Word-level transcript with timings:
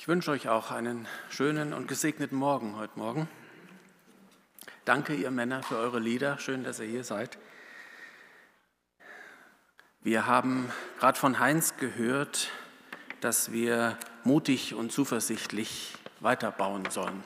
Ich 0.00 0.08
wünsche 0.08 0.30
euch 0.30 0.48
auch 0.48 0.70
einen 0.70 1.06
schönen 1.28 1.74
und 1.74 1.86
gesegneten 1.86 2.38
Morgen 2.38 2.76
heute 2.76 2.98
Morgen. 2.98 3.28
Danke, 4.86 5.14
ihr 5.14 5.30
Männer, 5.30 5.62
für 5.62 5.76
eure 5.76 5.98
Lieder. 5.98 6.38
Schön, 6.38 6.64
dass 6.64 6.80
ihr 6.80 6.86
hier 6.86 7.04
seid. 7.04 7.36
Wir 10.00 10.24
haben 10.24 10.72
gerade 11.00 11.18
von 11.18 11.38
Heinz 11.38 11.76
gehört, 11.76 12.48
dass 13.20 13.52
wir 13.52 13.98
mutig 14.24 14.74
und 14.74 14.90
zuversichtlich 14.90 15.92
weiterbauen 16.20 16.88
sollen, 16.88 17.22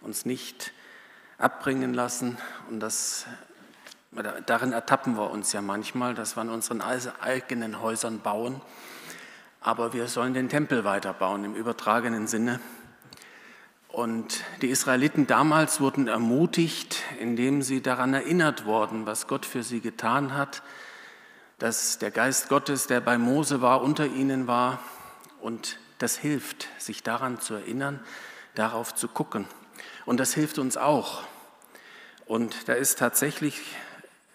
uns 0.00 0.26
nicht 0.26 0.72
abbringen 1.38 1.94
lassen. 1.94 2.38
Und 2.68 2.80
das, 2.80 3.26
darin 4.46 4.72
ertappen 4.72 5.16
wir 5.16 5.30
uns 5.30 5.52
ja 5.52 5.62
manchmal, 5.62 6.16
dass 6.16 6.36
wir 6.36 6.40
an 6.40 6.50
unseren 6.50 6.80
eigenen 6.80 7.80
Häusern 7.80 8.18
bauen 8.18 8.60
aber 9.60 9.92
wir 9.92 10.08
sollen 10.08 10.34
den 10.34 10.48
Tempel 10.48 10.84
weiterbauen 10.84 11.44
im 11.44 11.54
übertragenen 11.54 12.26
Sinne. 12.26 12.60
Und 13.88 14.44
die 14.62 14.68
Israeliten 14.68 15.26
damals 15.26 15.80
wurden 15.80 16.06
ermutigt, 16.06 17.02
indem 17.18 17.60
sie 17.60 17.82
daran 17.82 18.14
erinnert 18.14 18.64
wurden, 18.64 19.04
was 19.04 19.26
Gott 19.26 19.44
für 19.44 19.62
sie 19.62 19.80
getan 19.80 20.32
hat, 20.34 20.62
dass 21.58 21.98
der 21.98 22.10
Geist 22.10 22.48
Gottes, 22.48 22.86
der 22.86 23.00
bei 23.00 23.18
Mose 23.18 23.60
war, 23.60 23.82
unter 23.82 24.06
ihnen 24.06 24.46
war. 24.46 24.80
Und 25.40 25.78
das 25.98 26.16
hilft, 26.16 26.68
sich 26.78 27.02
daran 27.02 27.40
zu 27.40 27.54
erinnern, 27.54 28.00
darauf 28.54 28.94
zu 28.94 29.08
gucken. 29.08 29.46
Und 30.06 30.20
das 30.20 30.34
hilft 30.34 30.58
uns 30.58 30.76
auch. 30.76 31.24
Und 32.26 32.68
da 32.68 32.74
ist 32.74 32.98
tatsächlich 32.98 33.60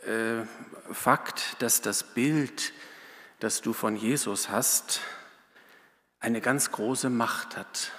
äh, 0.06 0.46
Fakt, 0.92 1.62
dass 1.64 1.82
das 1.82 2.04
Bild, 2.04 2.74
das 3.40 3.62
du 3.62 3.74
von 3.74 3.96
Jesus 3.96 4.50
hast, 4.50 5.02
eine 6.26 6.42
ganz 6.42 6.72
große 6.72 7.12
Macht 7.12 7.56
hat. 7.56 7.92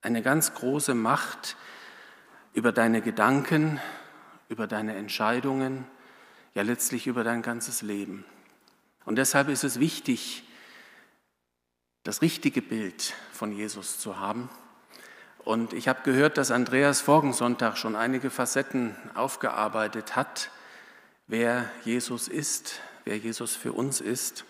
Eine 0.00 0.22
ganz 0.22 0.54
große 0.54 0.94
Macht 0.94 1.56
über 2.52 2.70
deine 2.70 3.02
Gedanken, 3.02 3.80
über 4.48 4.68
deine 4.68 4.94
Entscheidungen, 4.94 5.84
ja 6.54 6.62
letztlich 6.62 7.08
über 7.08 7.24
dein 7.24 7.42
ganzes 7.42 7.82
Leben. 7.82 8.24
Und 9.04 9.16
deshalb 9.16 9.48
ist 9.48 9.64
es 9.64 9.80
wichtig, 9.80 10.44
das 12.04 12.22
richtige 12.22 12.62
Bild 12.62 13.14
von 13.32 13.50
Jesus 13.50 13.98
zu 13.98 14.20
haben. 14.20 14.48
Und 15.38 15.72
ich 15.72 15.88
habe 15.88 16.02
gehört, 16.04 16.38
dass 16.38 16.52
Andreas 16.52 17.00
vorigen 17.00 17.32
Sonntag 17.32 17.76
schon 17.76 17.96
einige 17.96 18.30
Facetten 18.30 18.94
aufgearbeitet 19.16 20.14
hat, 20.14 20.52
wer 21.26 21.68
Jesus 21.84 22.28
ist, 22.28 22.78
wer 23.04 23.18
Jesus 23.18 23.56
für 23.56 23.72
uns 23.72 24.00
ist. 24.00 24.44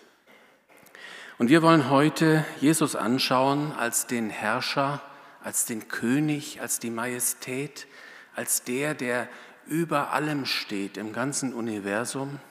Und 1.39 1.47
wir 1.47 1.61
wollen 1.61 1.89
heute 1.89 2.43
Jesus 2.59 2.97
anschauen 2.97 3.71
als 3.71 4.07
den 4.07 4.29
Herrscher, 4.29 5.01
als 5.41 5.63
den 5.63 5.87
König, 5.87 6.59
als 6.59 6.79
die 6.79 6.89
Majestät, 6.89 7.87
als 8.35 8.65
der, 8.65 8.93
der 8.93 9.29
über 9.65 10.11
allem 10.11 10.45
steht 10.45 10.97
im 10.97 11.13
ganzen 11.13 11.53
Universum. 11.53 12.41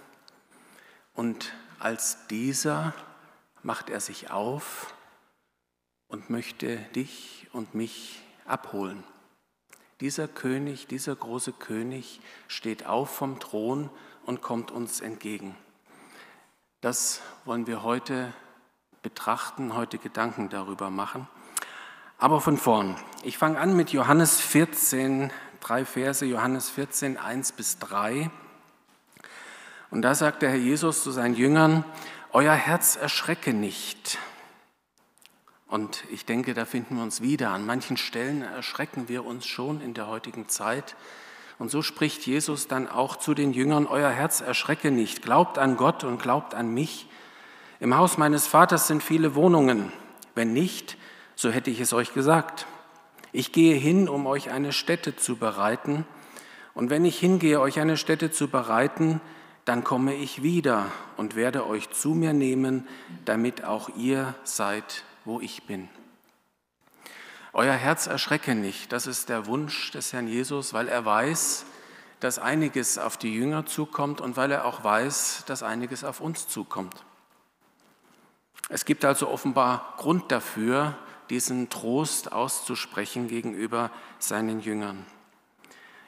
Und 1.12 1.52
als 1.78 2.26
dieser 2.28 2.94
macht 3.62 3.90
er 3.90 4.00
sich 4.00 4.30
auf 4.30 4.94
und 6.06 6.30
möchte 6.30 6.78
dich 6.94 7.46
und 7.52 7.74
mich 7.74 8.22
abholen. 8.46 9.04
Dieser 10.00 10.28
König, 10.28 10.86
dieser 10.86 11.14
große 11.14 11.52
König 11.52 12.22
steht 12.46 12.86
auf 12.86 13.14
vom 13.14 13.38
Thron 13.38 13.90
und 14.24 14.40
kommt 14.40 14.70
uns 14.70 15.02
entgegen. 15.02 15.54
Das 16.80 17.20
wollen 17.44 17.66
wir 17.66 17.82
heute 17.82 18.32
betrachten, 19.02 19.74
heute 19.74 19.98
Gedanken 19.98 20.48
darüber 20.48 20.90
machen. 20.90 21.28
Aber 22.18 22.40
von 22.40 22.56
vorn. 22.56 22.96
Ich 23.22 23.38
fange 23.38 23.58
an 23.60 23.76
mit 23.76 23.90
Johannes 23.90 24.40
14, 24.40 25.30
drei 25.60 25.84
Verse, 25.84 26.24
Johannes 26.24 26.68
14, 26.70 27.16
1 27.16 27.52
bis 27.52 27.78
3. 27.78 28.30
Und 29.90 30.02
da 30.02 30.14
sagt 30.14 30.42
der 30.42 30.50
Herr 30.50 30.58
Jesus 30.58 31.02
zu 31.02 31.10
seinen 31.10 31.34
Jüngern, 31.34 31.84
Euer 32.32 32.54
Herz 32.54 32.96
erschrecke 32.96 33.54
nicht. 33.54 34.18
Und 35.66 36.04
ich 36.10 36.24
denke, 36.24 36.54
da 36.54 36.64
finden 36.64 36.96
wir 36.96 37.02
uns 37.02 37.20
wieder. 37.20 37.50
An 37.50 37.64
manchen 37.64 37.96
Stellen 37.96 38.42
erschrecken 38.42 39.08
wir 39.08 39.24
uns 39.24 39.46
schon 39.46 39.80
in 39.80 39.94
der 39.94 40.08
heutigen 40.08 40.48
Zeit. 40.48 40.96
Und 41.58 41.70
so 41.70 41.82
spricht 41.82 42.26
Jesus 42.26 42.68
dann 42.68 42.88
auch 42.88 43.16
zu 43.16 43.34
den 43.34 43.52
Jüngern, 43.52 43.86
Euer 43.86 44.10
Herz 44.10 44.40
erschrecke 44.40 44.90
nicht, 44.90 45.22
glaubt 45.22 45.58
an 45.58 45.76
Gott 45.76 46.04
und 46.04 46.20
glaubt 46.20 46.54
an 46.54 46.72
mich. 46.72 47.08
Im 47.80 47.96
Haus 47.96 48.18
meines 48.18 48.48
Vaters 48.48 48.88
sind 48.88 49.04
viele 49.04 49.36
Wohnungen. 49.36 49.92
Wenn 50.34 50.52
nicht, 50.52 50.96
so 51.36 51.50
hätte 51.50 51.70
ich 51.70 51.78
es 51.78 51.92
euch 51.92 52.12
gesagt. 52.12 52.66
Ich 53.30 53.52
gehe 53.52 53.76
hin, 53.76 54.08
um 54.08 54.26
euch 54.26 54.50
eine 54.50 54.72
Stätte 54.72 55.14
zu 55.14 55.36
bereiten. 55.36 56.04
Und 56.74 56.90
wenn 56.90 57.04
ich 57.04 57.18
hingehe, 57.18 57.60
euch 57.60 57.78
eine 57.78 57.96
Stätte 57.96 58.32
zu 58.32 58.48
bereiten, 58.48 59.20
dann 59.64 59.84
komme 59.84 60.14
ich 60.16 60.42
wieder 60.42 60.86
und 61.16 61.36
werde 61.36 61.68
euch 61.68 61.90
zu 61.90 62.14
mir 62.14 62.32
nehmen, 62.32 62.88
damit 63.24 63.64
auch 63.64 63.90
ihr 63.96 64.34
seid, 64.42 65.04
wo 65.24 65.40
ich 65.40 65.64
bin. 65.64 65.88
Euer 67.52 67.74
Herz 67.74 68.08
erschrecke 68.08 68.56
nicht, 68.56 68.92
das 68.92 69.06
ist 69.06 69.28
der 69.28 69.46
Wunsch 69.46 69.92
des 69.92 70.12
Herrn 70.12 70.26
Jesus, 70.26 70.72
weil 70.74 70.88
er 70.88 71.04
weiß, 71.04 71.64
dass 72.18 72.38
einiges 72.38 72.98
auf 72.98 73.16
die 73.16 73.32
Jünger 73.32 73.66
zukommt 73.66 74.20
und 74.20 74.36
weil 74.36 74.50
er 74.50 74.64
auch 74.64 74.82
weiß, 74.82 75.44
dass 75.46 75.62
einiges 75.62 76.02
auf 76.02 76.20
uns 76.20 76.48
zukommt. 76.48 77.04
Es 78.68 78.84
gibt 78.84 79.04
also 79.04 79.28
offenbar 79.28 79.94
Grund 79.96 80.30
dafür, 80.30 80.96
diesen 81.30 81.70
Trost 81.70 82.32
auszusprechen 82.32 83.28
gegenüber 83.28 83.90
seinen 84.18 84.60
Jüngern. 84.60 85.04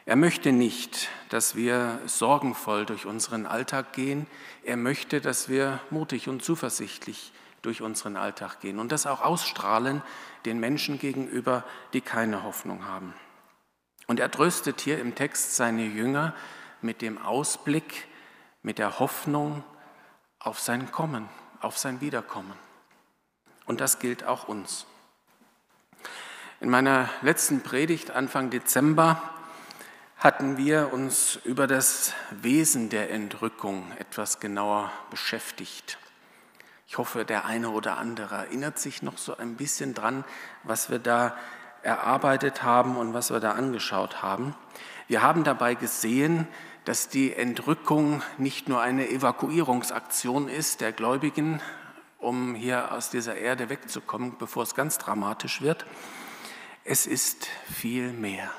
Er 0.06 0.16
möchte 0.16 0.53
nicht, 0.53 1.09
dass 1.28 1.54
wir 1.54 2.00
sorgenvoll 2.06 2.84
durch 2.84 3.06
unseren 3.06 3.47
Alltag 3.47 3.93
gehen. 3.93 4.26
Er 4.65 4.76
möchte, 4.76 5.21
dass 5.21 5.48
wir 5.48 5.81
mutig 5.91 6.28
und 6.28 6.43
zuversichtlich 6.43 7.32
durch 7.62 7.82
unseren 7.82 8.16
Alltag 8.16 8.60
gehen 8.60 8.78
und 8.78 8.92
das 8.92 9.06
auch 9.06 9.21
ausstrahlen 9.21 10.03
den 10.47 10.59
Menschen 10.59 10.98
gegenüber, 10.98 11.65
die 11.92 12.00
keine 12.00 12.42
Hoffnung 12.42 12.87
haben. 12.87 13.15
Und 14.06 14.19
er 14.19 14.31
tröstet 14.31 14.81
hier 14.81 14.98
im 14.98 15.15
Text 15.15 15.56
seine 15.56 15.84
Jünger 15.84 16.34
mit 16.81 17.03
dem 17.03 17.19
Ausblick, 17.19 18.09
mit 18.62 18.78
der 18.78 18.98
Hoffnung 18.98 19.62
auf 20.38 20.59
sein 20.59 20.91
Kommen, 20.91 21.28
auf 21.60 21.78
sein 21.78 22.00
Wiederkommen. 22.00 22.54
Und 23.66 23.81
das 23.81 23.98
gilt 23.98 24.25
auch 24.25 24.48
uns. 24.48 24.87
In 26.60 26.71
meiner 26.71 27.09
letzten 27.22 27.62
Predigt 27.62 28.10
Anfang 28.10 28.50
Dezember 28.50 29.22
hatten 30.19 30.59
wir 30.59 30.93
uns 30.93 31.37
über 31.44 31.66
das 31.66 32.12
Wesen 32.31 32.91
der 32.91 33.10
Entrückung 33.10 33.91
etwas 33.98 34.41
genauer 34.41 34.93
beschäftigt. 35.10 35.98
Ich 36.87 36.98
hoffe, 36.98 37.25
der 37.25 37.47
eine 37.47 37.71
oder 37.71 37.97
andere 37.97 38.34
erinnert 38.34 38.78
sich 38.78 39.00
noch 39.00 39.16
so 39.16 39.37
ein 39.37 39.56
bisschen 39.56 39.94
dran, 39.94 40.25
was 40.65 40.91
wir 40.91 40.98
da 40.98 41.37
erarbeitet 41.82 42.62
haben 42.62 42.97
und 42.97 43.15
was 43.15 43.31
wir 43.31 43.41
da 43.41 43.53
angeschaut 43.53 44.22
haben. 44.22 44.54
Wir 45.06 45.22
haben 45.22 45.44
dabei 45.44 45.75
gesehen, 45.75 46.47
dass 46.90 47.08
die 47.08 47.32
Entrückung 47.32 48.20
nicht 48.36 48.68
nur 48.68 48.80
eine 48.80 49.08
Evakuierungsaktion 49.08 50.48
ist 50.48 50.80
der 50.80 50.90
Gläubigen, 50.90 51.62
um 52.18 52.56
hier 52.56 52.90
aus 52.90 53.10
dieser 53.10 53.36
Erde 53.36 53.68
wegzukommen, 53.68 54.34
bevor 54.40 54.64
es 54.64 54.74
ganz 54.74 54.98
dramatisch 54.98 55.62
wird. 55.62 55.86
Es 56.82 57.06
ist 57.06 57.46
viel 57.72 58.12
mehr. 58.12 58.50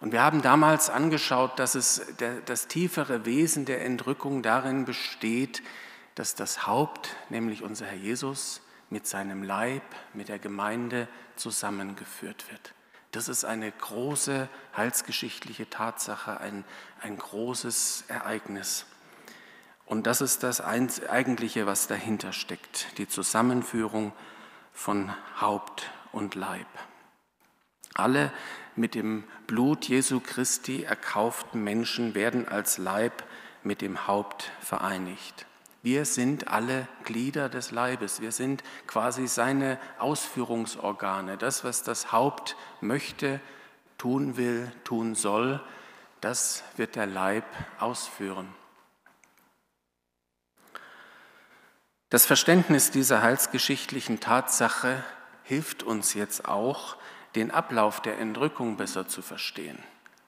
Und 0.00 0.10
wir 0.10 0.22
haben 0.22 0.42
damals 0.42 0.90
angeschaut, 0.90 1.60
dass 1.60 1.76
es 1.76 2.02
der, 2.18 2.40
das 2.40 2.66
tiefere 2.66 3.24
Wesen 3.24 3.64
der 3.64 3.84
Entrückung 3.84 4.42
darin 4.42 4.84
besteht, 4.84 5.62
dass 6.16 6.34
das 6.34 6.66
Haupt, 6.66 7.14
nämlich 7.28 7.62
unser 7.62 7.86
Herr 7.86 7.96
Jesus, 7.96 8.60
mit 8.88 9.06
seinem 9.06 9.44
Leib, 9.44 9.84
mit 10.14 10.28
der 10.28 10.40
Gemeinde 10.40 11.06
zusammengeführt 11.36 12.50
wird. 12.50 12.74
Das 13.12 13.28
ist 13.28 13.44
eine 13.44 13.70
große 13.72 14.48
heilsgeschichtliche 14.76 15.68
Tatsache, 15.68 16.40
ein, 16.40 16.64
ein 17.00 17.16
großes 17.16 18.04
Ereignis. 18.08 18.86
Und 19.84 20.06
das 20.06 20.20
ist 20.20 20.44
das 20.44 20.60
Eigentliche, 20.60 21.66
was 21.66 21.88
dahinter 21.88 22.32
steckt, 22.32 22.96
die 22.98 23.08
Zusammenführung 23.08 24.12
von 24.72 25.12
Haupt 25.40 25.90
und 26.12 26.36
Leib. 26.36 26.68
Alle 27.94 28.32
mit 28.76 28.94
dem 28.94 29.24
Blut 29.48 29.88
Jesu 29.88 30.20
Christi 30.20 30.84
erkauften 30.84 31.64
Menschen 31.64 32.14
werden 32.14 32.46
als 32.46 32.78
Leib 32.78 33.24
mit 33.64 33.80
dem 33.82 34.06
Haupt 34.06 34.52
vereinigt. 34.60 35.46
Wir 35.82 36.04
sind 36.04 36.48
alle 36.48 36.86
Glieder 37.04 37.48
des 37.48 37.70
Leibes. 37.70 38.20
Wir 38.20 38.32
sind 38.32 38.62
quasi 38.86 39.26
seine 39.26 39.78
Ausführungsorgane. 39.98 41.38
Das, 41.38 41.64
was 41.64 41.82
das 41.82 42.12
Haupt 42.12 42.56
möchte, 42.80 43.40
tun 43.96 44.36
will, 44.36 44.70
tun 44.84 45.14
soll, 45.14 45.60
das 46.20 46.62
wird 46.76 46.96
der 46.96 47.06
Leib 47.06 47.44
ausführen. 47.78 48.48
Das 52.10 52.26
Verständnis 52.26 52.90
dieser 52.90 53.22
heilsgeschichtlichen 53.22 54.20
Tatsache 54.20 55.02
hilft 55.44 55.82
uns 55.82 56.14
jetzt 56.14 56.46
auch, 56.46 56.96
den 57.36 57.52
Ablauf 57.52 58.02
der 58.02 58.18
Entrückung 58.18 58.76
besser 58.76 59.06
zu 59.06 59.22
verstehen, 59.22 59.78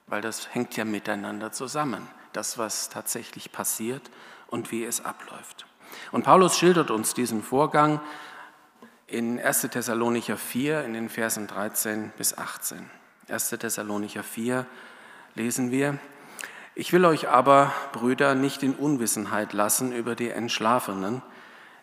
weil 0.07 0.21
das 0.21 0.53
hängt 0.55 0.77
ja 0.77 0.85
miteinander 0.85 1.51
zusammen, 1.51 2.07
das, 2.31 2.57
was 2.57 2.87
tatsächlich 2.87 3.51
passiert 3.51 4.09
und 4.53 4.71
wie 4.71 4.85
es 4.85 5.03
abläuft. 5.03 5.65
Und 6.11 6.23
Paulus 6.23 6.59
schildert 6.59 6.91
uns 6.91 7.15
diesen 7.15 7.41
Vorgang 7.41 7.99
in 9.07 9.39
1. 9.39 9.61
Thessalonicher 9.61 10.37
4 10.37 10.85
in 10.85 10.93
den 10.93 11.09
Versen 11.09 11.47
13 11.47 12.13
bis 12.17 12.37
18. 12.37 12.87
1. 13.27 13.49
Thessalonicher 13.49 14.21
4 14.21 14.67
lesen 15.33 15.71
wir, 15.71 15.97
ich 16.75 16.93
will 16.93 17.03
euch 17.05 17.29
aber, 17.29 17.73
Brüder, 17.93 18.35
nicht 18.35 18.61
in 18.61 18.75
Unwissenheit 18.75 19.53
lassen 19.53 19.91
über 19.91 20.13
die 20.13 20.29
Entschlafenen, 20.29 21.23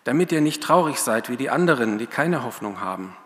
damit 0.04 0.30
ihr 0.30 0.40
nicht 0.40 0.62
traurig 0.62 1.00
seid 1.00 1.28
wie 1.28 1.36
die 1.36 1.50
anderen, 1.50 1.98
die 1.98 2.06
keine 2.06 2.44
Hoffnung 2.44 2.80
haben. 2.80 3.16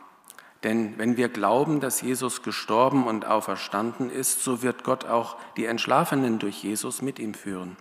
Denn 0.62 0.96
wenn 0.96 1.18
wir 1.18 1.28
glauben, 1.28 1.80
dass 1.80 2.00
Jesus 2.00 2.42
gestorben 2.42 3.06
und 3.06 3.26
auferstanden 3.26 4.08
ist, 4.10 4.42
so 4.42 4.62
wird 4.62 4.84
Gott 4.84 5.04
auch 5.04 5.36
die 5.58 5.66
Entschlafenen 5.66 6.38
durch 6.38 6.62
Jesus 6.62 7.02
mit 7.02 7.18
ihm 7.18 7.34
führen. 7.34 7.76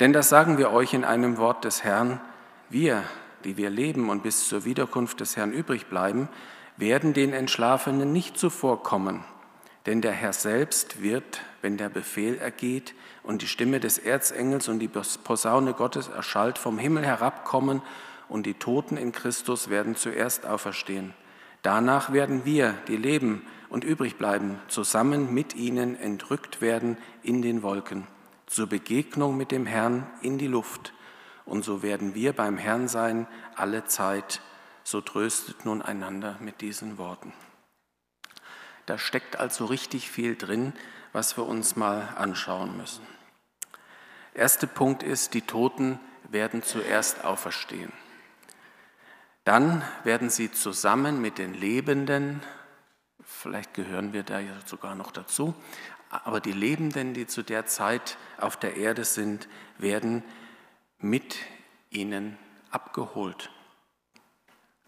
Denn 0.00 0.14
das 0.14 0.30
sagen 0.30 0.56
wir 0.56 0.72
euch 0.72 0.94
in 0.94 1.04
einem 1.04 1.36
Wort 1.36 1.64
des 1.64 1.84
Herrn, 1.84 2.20
wir, 2.70 3.04
die 3.44 3.58
wir 3.58 3.68
leben 3.68 4.08
und 4.08 4.22
bis 4.22 4.48
zur 4.48 4.64
Wiederkunft 4.64 5.20
des 5.20 5.36
Herrn 5.36 5.52
übrig 5.52 5.86
bleiben, 5.86 6.28
werden 6.78 7.12
den 7.12 7.34
Entschlafenen 7.34 8.10
nicht 8.12 8.38
zuvorkommen. 8.38 9.22
Denn 9.84 10.00
der 10.00 10.12
Herr 10.12 10.32
selbst 10.32 11.02
wird, 11.02 11.42
wenn 11.60 11.76
der 11.76 11.90
Befehl 11.90 12.38
ergeht 12.38 12.94
und 13.22 13.42
die 13.42 13.46
Stimme 13.46 13.80
des 13.80 13.98
Erzengels 13.98 14.68
und 14.68 14.78
die 14.78 14.88
Posaune 14.88 15.74
Gottes 15.74 16.08
erschallt, 16.08 16.56
vom 16.56 16.78
Himmel 16.78 17.04
herabkommen 17.04 17.82
und 18.28 18.46
die 18.46 18.54
Toten 18.54 18.96
in 18.96 19.12
Christus 19.12 19.68
werden 19.68 19.96
zuerst 19.96 20.46
auferstehen. 20.46 21.12
Danach 21.62 22.12
werden 22.12 22.46
wir, 22.46 22.74
die 22.88 22.96
leben 22.96 23.44
und 23.68 23.84
übrig 23.84 24.16
bleiben, 24.16 24.58
zusammen 24.68 25.34
mit 25.34 25.54
ihnen 25.54 25.98
entrückt 26.00 26.62
werden 26.62 26.96
in 27.22 27.42
den 27.42 27.62
Wolken, 27.62 28.06
zur 28.50 28.66
Begegnung 28.66 29.36
mit 29.36 29.52
dem 29.52 29.64
Herrn 29.64 30.10
in 30.22 30.36
die 30.36 30.48
Luft. 30.48 30.92
Und 31.46 31.64
so 31.64 31.82
werden 31.82 32.14
wir 32.14 32.32
beim 32.32 32.58
Herrn 32.58 32.88
sein 32.88 33.28
alle 33.54 33.84
Zeit. 33.84 34.40
So 34.82 35.00
tröstet 35.00 35.64
nun 35.64 35.80
einander 35.82 36.36
mit 36.40 36.60
diesen 36.60 36.98
Worten. 36.98 37.32
Da 38.86 38.98
steckt 38.98 39.38
also 39.38 39.66
richtig 39.66 40.10
viel 40.10 40.34
drin, 40.34 40.72
was 41.12 41.36
wir 41.36 41.46
uns 41.46 41.76
mal 41.76 42.08
anschauen 42.16 42.76
müssen. 42.76 43.06
Erster 44.34 44.66
Punkt 44.66 45.04
ist, 45.04 45.34
die 45.34 45.42
Toten 45.42 46.00
werden 46.28 46.64
zuerst 46.64 47.24
auferstehen. 47.24 47.92
Dann 49.44 49.84
werden 50.02 50.28
sie 50.28 50.50
zusammen 50.50 51.20
mit 51.20 51.38
den 51.38 51.54
Lebenden, 51.54 52.42
vielleicht 53.24 53.74
gehören 53.74 54.12
wir 54.12 54.24
da 54.24 54.40
ja 54.40 54.54
sogar 54.66 54.96
noch 54.96 55.12
dazu, 55.12 55.54
aber 56.10 56.40
die 56.40 56.52
Lebenden, 56.52 57.14
die 57.14 57.26
zu 57.26 57.42
der 57.42 57.66
Zeit 57.66 58.18
auf 58.38 58.56
der 58.56 58.76
Erde 58.76 59.04
sind, 59.04 59.48
werden 59.78 60.22
mit 60.98 61.36
ihnen 61.90 62.36
abgeholt. 62.70 63.50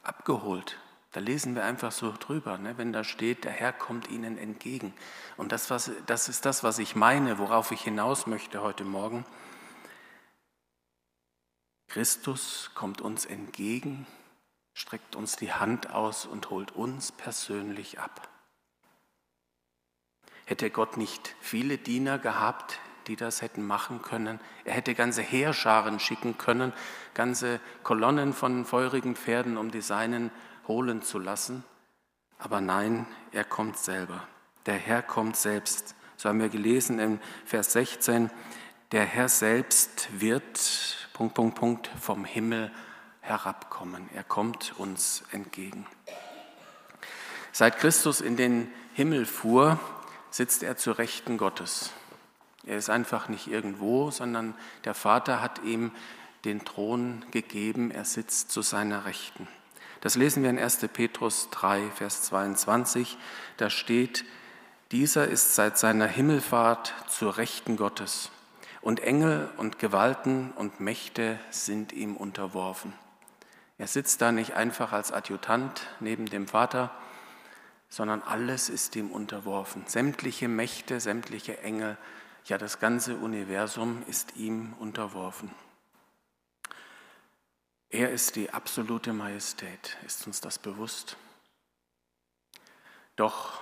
Abgeholt. 0.03 0.79
Da 1.13 1.21
lesen 1.21 1.55
wir 1.55 1.65
einfach 1.65 1.93
so 1.93 2.13
drüber, 2.19 2.59
ne? 2.59 2.79
wenn 2.79 2.93
da 2.93 3.05
steht, 3.05 3.45
der 3.45 3.53
Herr 3.53 3.73
kommt 3.73 4.11
ihnen 4.11 4.39
entgegen. 4.39 4.95
Und 5.37 5.53
das, 5.53 5.71
was, 5.71 5.91
das 6.07 6.29
ist 6.29 6.45
das, 6.45 6.65
was 6.65 6.79
ich 6.79 6.97
meine, 6.97 7.39
worauf 7.39 7.71
ich 7.71 7.83
hinaus 7.83 8.27
möchte 8.27 8.63
heute 8.63 8.85
Morgen. 8.85 9.25
Christus 11.89 12.71
kommt 12.75 13.01
uns 13.01 13.27
entgegen 13.27 14.07
streckt 14.75 15.17
uns 15.17 15.37
die 15.37 15.53
Hand 15.53 15.91
aus 15.91 16.27
und 16.27 16.51
holt 16.51 16.73
uns 16.73 17.13
persönlich 17.13 17.99
ab. 18.01 18.29
Hätte 20.45 20.71
Gott 20.71 20.97
nicht 20.97 21.35
viele 21.41 21.79
Diener 21.79 22.19
gehabt, 22.19 22.79
die 23.07 23.17
das 23.17 23.43
hätten 23.43 23.67
machen 23.67 24.03
können, 24.03 24.41
er 24.65 24.75
hätte 24.75 24.95
ganze 24.95 25.23
Heerscharen 25.23 25.99
schicken 25.99 26.39
können, 26.39 26.73
ganze 27.15 27.61
Kolonnen 27.83 28.33
von 28.33 28.65
feurigen 28.65 29.17
Pferden, 29.17 29.57
um 29.57 29.71
die 29.71 29.81
Seinen 29.81 30.31
holen 30.69 31.03
zu 31.03 31.19
lassen. 31.19 31.65
Aber 32.39 32.61
nein, 32.61 33.07
er 33.33 33.45
kommt 33.45 33.79
selber. 33.79 34.27
Der 34.67 34.75
Herr 34.75 35.03
kommt 35.03 35.37
selbst. 35.37 35.95
So 36.17 36.29
haben 36.29 36.41
wir 36.41 36.49
gelesen 36.49 36.99
im 36.99 37.19
Vers 37.45 37.73
16, 37.73 38.31
der 38.93 39.05
Herr 39.05 39.29
selbst 39.29 40.09
wird, 40.13 41.09
Punkt, 41.13 41.35
Punkt, 41.35 41.55
Punkt, 41.57 41.91
vom 42.01 42.25
Himmel 42.25 42.71
herabkommen. 43.21 44.09
Er 44.15 44.25
kommt 44.25 44.75
uns 44.79 45.25
entgegen. 45.33 45.87
Seit 47.53 47.79
Christus 47.79 48.21
in 48.21 48.37
den 48.37 48.71
Himmel 48.95 49.27
fuhr, 49.27 49.79
sitzt 50.33 50.63
er 50.65 50.77
zur 50.77 50.99
Rechten 50.99 51.39
Gottes. 51.39 51.91
Er 52.67 52.77
ist 52.79 52.91
einfach 52.91 53.29
nicht 53.29 53.47
irgendwo, 53.47 54.11
sondern 54.11 54.55
der 54.85 54.95
Vater 54.95 55.41
hat 55.41 55.63
ihm 55.63 55.93
den 56.45 56.65
Thron 56.65 57.25
gegeben, 57.31 57.91
er 57.91 58.05
sitzt 58.05 58.51
zu 58.51 58.63
seiner 58.63 59.05
Rechten. 59.05 59.47
Das 60.01 60.17
lesen 60.17 60.43
wir 60.43 60.51
in 60.51 60.59
1. 60.59 60.79
Petrus 60.93 61.49
3, 61.51 61.91
Vers 61.95 62.23
22. 62.23 63.17
Da 63.57 63.71
steht, 63.71 64.25
dieser 64.91 65.29
ist 65.29 65.55
seit 65.55 65.79
seiner 65.79 66.09
Himmelfahrt 66.09 66.93
zur 67.09 67.37
Rechten 67.37 67.77
Gottes 67.77 68.31
und 68.81 69.01
Engel 69.01 69.49
und 69.59 69.79
Gewalten 69.79 70.53
und 70.57 70.81
Mächte 70.81 71.39
sind 71.51 71.93
ihm 71.93 72.17
unterworfen. 72.17 72.93
Er 73.79 73.87
sitzt 73.87 74.21
da 74.21 74.33
nicht 74.33 74.55
einfach 74.55 74.93
als 74.93 75.13
Adjutant 75.13 75.87
neben 76.01 76.27
dem 76.27 76.49
Vater, 76.49 76.91
sondern 77.93 78.23
alles 78.23 78.71
ist 78.71 78.97
ihm 78.97 79.11
unterworfen. 79.11 79.85
Sämtliche 79.87 80.49
Mächte, 80.49 80.99
sämtliche 80.99 81.59
Engel, 81.59 81.99
ja 82.47 82.57
das 82.57 82.81
ganze 82.81 83.17
Universum 83.17 84.03
ist 84.09 84.35
ihm 84.35 84.73
unterworfen. 84.79 85.51
Er 87.91 88.11
ist 88.11 88.37
die 88.37 88.49
absolute 88.49 89.13
Majestät, 89.13 89.99
ist 90.07 90.27
uns 90.27 90.41
das 90.41 90.59
bewusst? 90.59 91.19
Doch 93.17 93.61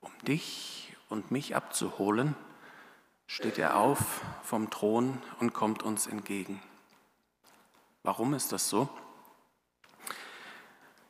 um 0.00 0.10
dich 0.26 0.96
und 1.08 1.30
mich 1.30 1.54
abzuholen, 1.54 2.34
steht 3.28 3.58
er 3.58 3.76
auf 3.76 4.22
vom 4.42 4.70
Thron 4.70 5.22
und 5.38 5.52
kommt 5.52 5.84
uns 5.84 6.08
entgegen. 6.08 6.60
Warum 8.02 8.34
ist 8.34 8.50
das 8.50 8.68
so? 8.68 8.88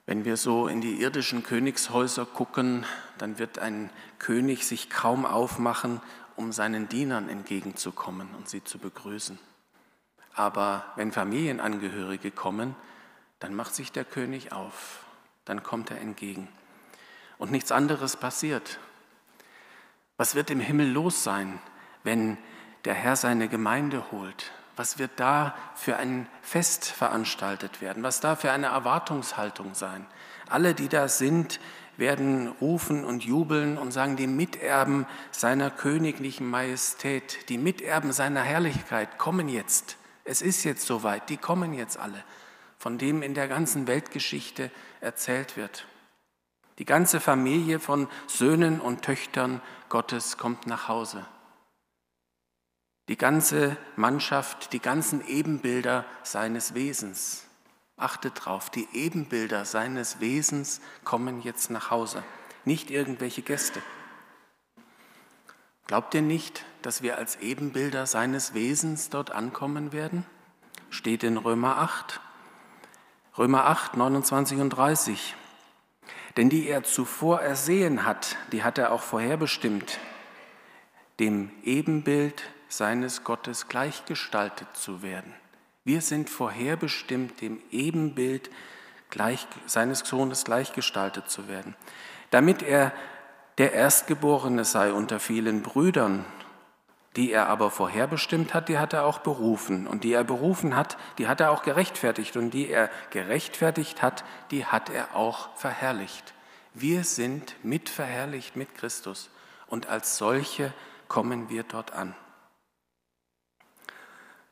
Wenn 0.08 0.24
wir 0.24 0.38
so 0.38 0.68
in 0.68 0.80
die 0.80 1.02
irdischen 1.02 1.42
Königshäuser 1.42 2.24
gucken, 2.24 2.86
dann 3.18 3.38
wird 3.38 3.58
ein 3.58 3.90
König 4.18 4.66
sich 4.66 4.88
kaum 4.88 5.26
aufmachen, 5.26 6.00
um 6.34 6.50
seinen 6.50 6.88
Dienern 6.88 7.28
entgegenzukommen 7.28 8.26
und 8.34 8.48
sie 8.48 8.64
zu 8.64 8.78
begrüßen. 8.78 9.38
Aber 10.32 10.82
wenn 10.96 11.12
Familienangehörige 11.12 12.30
kommen, 12.30 12.74
dann 13.38 13.54
macht 13.54 13.74
sich 13.74 13.92
der 13.92 14.06
König 14.06 14.50
auf, 14.50 15.04
dann 15.44 15.62
kommt 15.62 15.90
er 15.90 16.00
entgegen. 16.00 16.48
Und 17.36 17.50
nichts 17.50 17.70
anderes 17.70 18.16
passiert. 18.16 18.78
Was 20.16 20.34
wird 20.34 20.48
im 20.48 20.60
Himmel 20.60 20.90
los 20.90 21.22
sein, 21.22 21.58
wenn 22.02 22.38
der 22.86 22.94
Herr 22.94 23.14
seine 23.14 23.46
Gemeinde 23.46 24.10
holt, 24.10 24.52
was 24.78 24.98
wird 24.98 25.10
da 25.16 25.54
für 25.74 25.96
ein 25.96 26.28
Fest 26.40 26.86
veranstaltet 26.86 27.80
werden? 27.80 28.02
Was 28.02 28.20
da 28.20 28.36
für 28.36 28.52
eine 28.52 28.66
Erwartungshaltung 28.66 29.74
sein? 29.74 30.06
Alle, 30.48 30.74
die 30.74 30.88
da 30.88 31.08
sind, 31.08 31.58
werden 31.96 32.48
rufen 32.60 33.04
und 33.04 33.24
jubeln 33.24 33.76
und 33.76 33.90
sagen, 33.90 34.16
die 34.16 34.28
Miterben 34.28 35.06
seiner 35.32 35.70
königlichen 35.70 36.48
Majestät, 36.48 37.48
die 37.48 37.58
Miterben 37.58 38.12
seiner 38.12 38.42
Herrlichkeit 38.42 39.18
kommen 39.18 39.48
jetzt. 39.48 39.96
Es 40.24 40.42
ist 40.42 40.62
jetzt 40.62 40.86
soweit, 40.86 41.28
die 41.28 41.38
kommen 41.38 41.74
jetzt 41.74 41.98
alle, 41.98 42.22
von 42.78 42.98
dem 42.98 43.22
in 43.22 43.34
der 43.34 43.48
ganzen 43.48 43.88
Weltgeschichte 43.88 44.70
erzählt 45.00 45.56
wird. 45.56 45.86
Die 46.78 46.84
ganze 46.84 47.18
Familie 47.18 47.80
von 47.80 48.06
Söhnen 48.28 48.80
und 48.80 49.02
Töchtern 49.02 49.60
Gottes 49.88 50.38
kommt 50.38 50.68
nach 50.68 50.86
Hause 50.86 51.26
die 53.08 53.16
ganze 53.16 53.76
Mannschaft, 53.96 54.72
die 54.72 54.80
ganzen 54.80 55.26
Ebenbilder 55.26 56.04
seines 56.22 56.74
Wesens. 56.74 57.44
Achtet 57.96 58.44
drauf, 58.44 58.70
die 58.70 58.86
Ebenbilder 58.92 59.64
seines 59.64 60.20
Wesens 60.20 60.80
kommen 61.04 61.42
jetzt 61.42 61.70
nach 61.70 61.90
Hause, 61.90 62.22
nicht 62.64 62.90
irgendwelche 62.90 63.42
Gäste. 63.42 63.82
Glaubt 65.86 66.14
ihr 66.14 66.22
nicht, 66.22 66.64
dass 66.82 67.02
wir 67.02 67.16
als 67.16 67.36
Ebenbilder 67.36 68.06
seines 68.06 68.52
Wesens 68.52 69.08
dort 69.08 69.30
ankommen 69.30 69.92
werden? 69.92 70.26
Steht 70.90 71.24
in 71.24 71.38
Römer 71.38 71.78
8. 71.78 72.20
Römer 73.38 73.64
8, 73.66 73.96
29 73.96 74.58
und 74.58 74.70
30. 74.70 75.34
Denn 76.36 76.50
die 76.50 76.68
er 76.68 76.84
zuvor 76.84 77.40
ersehen 77.40 78.04
hat, 78.04 78.36
die 78.52 78.62
hat 78.62 78.78
er 78.78 78.92
auch 78.92 79.02
vorherbestimmt, 79.02 79.98
dem 81.18 81.50
Ebenbild 81.64 82.44
seines 82.68 83.24
Gottes 83.24 83.68
gleichgestaltet 83.68 84.68
zu 84.74 85.02
werden. 85.02 85.34
Wir 85.84 86.00
sind 86.00 86.28
vorherbestimmt, 86.28 87.40
dem 87.40 87.60
Ebenbild 87.70 88.50
gleich, 89.10 89.46
seines 89.66 90.00
Sohnes 90.00 90.44
gleichgestaltet 90.44 91.30
zu 91.30 91.48
werden, 91.48 91.74
damit 92.30 92.62
er 92.62 92.92
der 93.56 93.72
Erstgeborene 93.72 94.64
sei 94.64 94.92
unter 94.92 95.18
vielen 95.18 95.62
Brüdern, 95.62 96.24
die 97.16 97.32
er 97.32 97.48
aber 97.48 97.72
vorherbestimmt 97.72 98.54
hat, 98.54 98.68
die 98.68 98.78
hat 98.78 98.92
er 98.92 99.04
auch 99.04 99.18
berufen. 99.18 99.88
Und 99.88 100.04
die 100.04 100.12
er 100.12 100.22
berufen 100.22 100.76
hat, 100.76 100.96
die 101.18 101.26
hat 101.26 101.40
er 101.40 101.50
auch 101.50 101.62
gerechtfertigt. 101.62 102.36
Und 102.36 102.50
die 102.50 102.68
er 102.68 102.90
gerechtfertigt 103.10 104.02
hat, 104.02 104.24
die 104.52 104.66
hat 104.66 104.88
er 104.88 105.16
auch 105.16 105.48
verherrlicht. 105.56 106.32
Wir 106.74 107.02
sind 107.02 107.56
mitverherrlicht 107.64 108.54
mit 108.54 108.76
Christus. 108.76 109.30
Und 109.66 109.88
als 109.88 110.16
solche 110.16 110.72
kommen 111.08 111.48
wir 111.48 111.64
dort 111.64 111.92
an. 111.92 112.14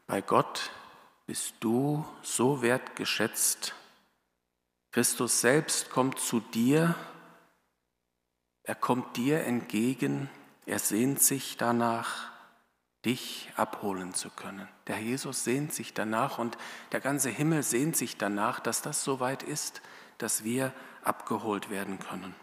Bei 0.07 0.21
Gott 0.21 0.71
bist 1.27 1.55
du 1.61 2.05
so 2.23 2.63
wertgeschätzt. 2.63 3.75
Christus 4.93 5.41
selbst 5.41 5.91
kommt 5.91 6.21
zu 6.21 6.41
dir, 6.41 6.95
er 8.63 8.77
kommt 8.77 9.17
dir 9.17 9.45
entgegen, 9.45 10.31
er 10.65 10.79
sehnt 10.79 11.21
sich 11.21 11.57
danach, 11.57 12.31
dich 13.05 13.51
abholen 13.57 14.15
zu 14.15 14.31
können. 14.31 14.69
Der 14.87 14.99
Jesus 14.99 15.45
sehnt 15.45 15.73
sich 15.73 15.93
danach 15.93 16.39
und 16.39 16.57
der 16.93 17.01
ganze 17.01 17.31
Himmel 17.31 17.63
sehnt 17.63 17.97
sich 17.97 18.17
danach, 18.17 18.59
dass 18.61 18.83
das 18.83 19.05
so 19.05 19.21
weit 19.21 19.43
ist, 19.43 19.83
dass 20.19 20.45
wir 20.45 20.73
abgeholt 21.03 21.69
werden 21.69 21.99
können. 21.99 22.35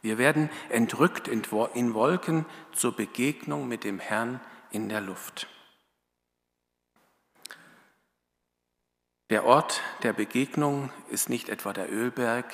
Wir 0.00 0.18
werden 0.18 0.50
entrückt 0.68 1.28
in 1.28 1.50
Wolken 1.50 2.46
zur 2.72 2.94
Begegnung 2.94 3.68
mit 3.68 3.84
dem 3.84 3.98
Herrn 3.98 4.40
in 4.70 4.88
der 4.88 5.00
Luft. 5.00 5.48
Der 9.30 9.46
Ort 9.46 9.80
der 10.02 10.12
Begegnung 10.12 10.90
ist 11.08 11.30
nicht 11.30 11.48
etwa 11.48 11.72
der 11.72 11.90
Ölberg 11.90 12.52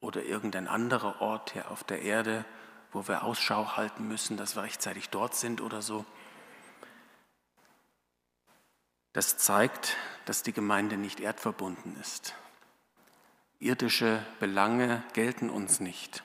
oder 0.00 0.22
irgendein 0.22 0.68
anderer 0.68 1.20
Ort 1.20 1.52
hier 1.52 1.68
auf 1.68 1.82
der 1.82 2.02
Erde, 2.02 2.44
wo 2.92 3.08
wir 3.08 3.24
Ausschau 3.24 3.76
halten 3.76 4.06
müssen, 4.06 4.36
dass 4.36 4.54
wir 4.54 4.62
rechtzeitig 4.62 5.10
dort 5.10 5.34
sind 5.34 5.60
oder 5.60 5.82
so. 5.82 6.04
Das 9.12 9.36
zeigt, 9.36 9.96
dass 10.26 10.44
die 10.44 10.52
Gemeinde 10.52 10.96
nicht 10.96 11.18
erdverbunden 11.18 11.96
ist. 12.00 12.34
Irdische 13.58 14.24
Belange 14.38 15.02
gelten 15.12 15.50
uns 15.50 15.80
nicht. 15.80 16.22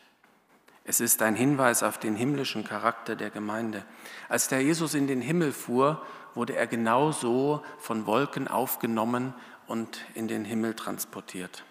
Es 0.83 0.99
ist 0.99 1.23
ein 1.23 1.35
Hinweis 1.35 1.81
auf 1.81 1.97
den 1.97 2.15
himmlischen 2.15 2.63
Charakter 2.63 3.15
der 3.15 3.31
Gemeinde. 3.31 3.83
Als 4.29 4.47
der 4.47 4.61
Jesus 4.61 4.93
in 4.93 5.07
den 5.07 5.21
Himmel 5.21 5.51
fuhr, 5.51 6.05
wurde 6.35 6.55
er 6.55 6.67
genauso 6.67 7.65
von 7.79 8.05
Wolken 8.05 8.47
aufgenommen 8.47 9.33
und 9.67 10.05
in 10.13 10.27
den 10.27 10.45
Himmel 10.45 10.73
transportiert. 10.73 11.63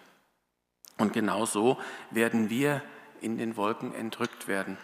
Und 0.97 1.13
genauso 1.13 1.77
werden 2.11 2.49
wir 2.49 2.81
in 3.21 3.37
den 3.37 3.57
Wolken 3.57 3.93
entrückt 3.93 4.47
werden. 4.47 4.77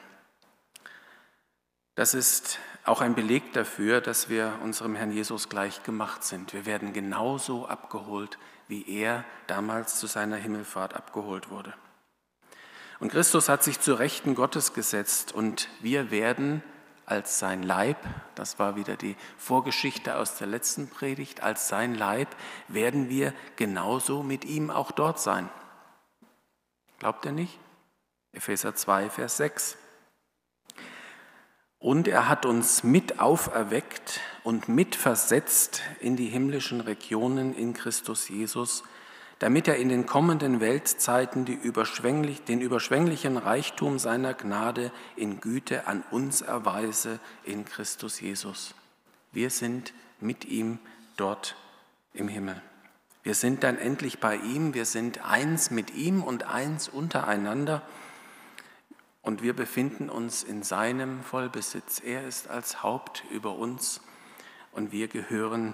Das 1.96 2.13
ist 2.13 2.60
auch 2.86 3.01
ein 3.01 3.15
Beleg 3.15 3.53
dafür, 3.53 4.01
dass 4.01 4.30
wir 4.30 4.60
unserem 4.63 4.96
Herrn 4.96 5.12
Jesus 5.12 5.50
gleich 5.50 5.84
gemacht 5.84 6.24
sind. 6.24 6.53
Wir 6.53 6.65
werden 6.65 6.94
genauso 6.94 7.68
abgeholt, 7.68 8.38
wie 8.68 8.88
er 8.89 9.24
damals 9.48 10.00
zu 10.00 10.08
seiner 10.08 10.38
Himmelfahrt 10.38 10.96
abgeholt 10.96 11.50
wurde. 11.50 11.74
Und 13.00 13.12
Christus 13.12 13.50
hat 13.50 13.63
sich 13.63 13.80
zu 13.80 13.94
Rechten 13.94 14.36
Gottes 14.36 14.74
gesetzt 14.74 15.34
und 15.34 15.70
wir 15.82 16.12
werden 16.12 16.63
als 17.12 17.39
sein 17.39 17.62
Leib, 17.62 17.98
das 18.36 18.58
war 18.58 18.77
wieder 18.77 18.96
die 18.96 19.18
Vorgeschichte 19.38 20.15
aus 20.15 20.38
der 20.38 20.48
letzten 20.48 20.88
Predigt, 20.88 21.44
als 21.44 21.68
sein 21.68 21.94
Leib 21.94 22.30
werden 22.70 23.10
wir 23.10 23.34
genauso 23.58 24.24
mit 24.24 24.46
ihm 24.46 24.72
auch 24.72 24.91
dort 24.91 25.20
sein. 25.20 25.50
Glaubt 27.00 27.25
ihr 27.25 27.34
nicht? 27.34 27.60
Epheser 28.32 28.75
2, 28.75 29.10
Vers 29.10 29.36
6. 29.38 29.77
Und 31.80 32.08
er 32.08 32.30
hat 32.30 32.46
uns 32.46 32.84
mit 32.84 33.20
auferweckt 33.20 34.22
und 34.46 34.70
mitversetzt 34.70 35.82
in 36.00 36.15
die 36.15 36.27
himmlischen 36.27 36.80
Regionen 36.80 37.53
in 37.53 37.74
Christus 37.74 38.30
Jesus, 38.30 38.84
damit 39.41 39.67
er 39.67 39.77
in 39.77 39.89
den 39.89 40.05
kommenden 40.05 40.60
Weltzeiten 40.60 41.48
überschwänglich, 41.48 42.43
den 42.43 42.62
überschwänglichen 42.62 43.38
Reichtum 43.38 43.98
seiner 43.98 44.36
Gnade 44.36 44.91
in 45.15 45.41
Güte 45.41 45.88
an 45.88 46.03
uns 46.12 46.41
erweise 46.41 47.19
in 47.43 47.65
Christus 47.65 48.21
Jesus. 48.21 48.75
Wir 49.31 49.50
sind 49.50 49.95
mit 50.19 50.45
ihm 50.45 50.77
dort 51.17 51.55
im 52.13 52.27
Himmel. 52.27 52.62
Wir 53.24 53.33
sind 53.33 53.63
dann 53.63 53.79
endlich 53.79 54.19
bei 54.19 54.36
ihm, 54.36 54.75
wir 54.75 54.86
sind 54.86 55.25
eins 55.25 55.71
mit 55.71 55.95
ihm 55.95 56.21
und 56.21 56.43
eins 56.43 56.88
untereinander 56.88 57.81
und 59.24 59.41
wir 59.41 59.55
befinden 59.55 60.12
uns 60.12 60.43
in 60.43 60.62
seinem 60.62 61.24
Vollbesitz. 61.24 62.00
Er 62.05 62.27
ist 62.27 62.48
als 62.48 62.83
Haupt 62.83 63.24
über 63.31 63.55
uns 63.55 64.01
und 64.71 64.91
wir 64.91 65.07
gehören 65.07 65.74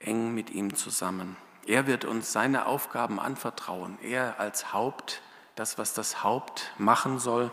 eng 0.00 0.34
mit 0.34 0.50
ihm 0.50 0.74
zusammen. 0.74 1.36
Er 1.68 1.86
wird 1.86 2.06
uns 2.06 2.32
seine 2.32 2.64
Aufgaben 2.64 3.20
anvertrauen. 3.20 3.98
Er 4.00 4.40
als 4.40 4.72
Haupt, 4.72 5.20
das, 5.54 5.76
was 5.76 5.92
das 5.92 6.24
Haupt 6.24 6.72
machen 6.78 7.18
soll, 7.18 7.50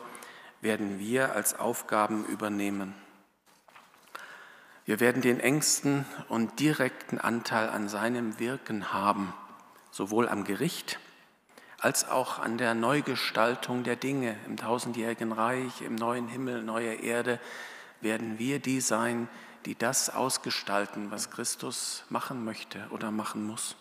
werden 0.61 0.99
wir 0.99 1.33
als 1.33 1.59
Aufgaben 1.59 2.23
übernehmen. 2.27 2.95
Wir 4.85 5.01
werden 5.01 5.21
den 5.21 5.41
engsten 5.41 6.05
und 6.29 6.61
direkten 6.61 7.19
Anteil 7.19 7.67
an 7.67 7.89
seinem 7.89 8.39
Wirken 8.39 8.93
haben, 8.93 9.33
sowohl 9.91 10.29
am 10.29 10.45
Gericht 10.45 10.97
als 11.77 12.07
auch 12.07 12.39
an 12.39 12.57
der 12.57 12.73
Neugestaltung 12.73 13.83
der 13.83 13.97
Dinge 13.97 14.37
im 14.45 14.55
tausendjährigen 14.55 15.33
Reich, 15.33 15.81
im 15.81 15.95
neuen 15.95 16.29
Himmel, 16.29 16.63
neuer 16.63 17.01
Erde, 17.01 17.37
werden 17.99 18.39
wir 18.39 18.59
die 18.59 18.79
sein, 18.79 19.27
die 19.65 19.75
das 19.75 20.09
ausgestalten, 20.09 21.11
was 21.11 21.31
Christus 21.31 22.05
machen 22.07 22.45
möchte 22.45 22.87
oder 22.91 23.11
machen 23.11 23.45
muss. 23.45 23.75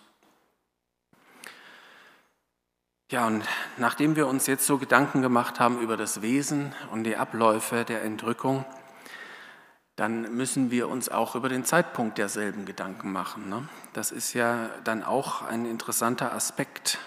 Ja, 3.11 3.27
und 3.27 3.45
nachdem 3.77 4.17
wir 4.17 4.27
uns 4.27 4.47
jetzt 4.47 4.67
so 4.67 4.79
Gedanken 4.79 5.21
gemacht 5.21 5.61
haben 5.61 5.81
über 5.81 5.97
das 5.97 6.23
Wesen 6.23 6.75
und 6.91 7.05
die 7.05 7.17
Abläufe 7.17 7.85
der 7.85 8.03
Entrückung, 8.03 8.65
dann 9.97 10.35
müssen 10.35 10.71
wir 10.71 10.89
uns 10.89 11.09
auch 11.09 11.37
über 11.37 11.49
den 11.49 11.65
Zeitpunkt 11.65 12.19
derselben 12.19 12.65
Gedanken 12.65 13.13
machen. 13.13 13.49
Ne? 13.49 13.69
Das 13.93 14.11
ist 14.11 14.33
ja 14.33 14.71
dann 14.85 15.05
auch 15.05 15.43
ein 15.43 15.67
interessanter 15.67 16.33
Aspekt. 16.33 16.99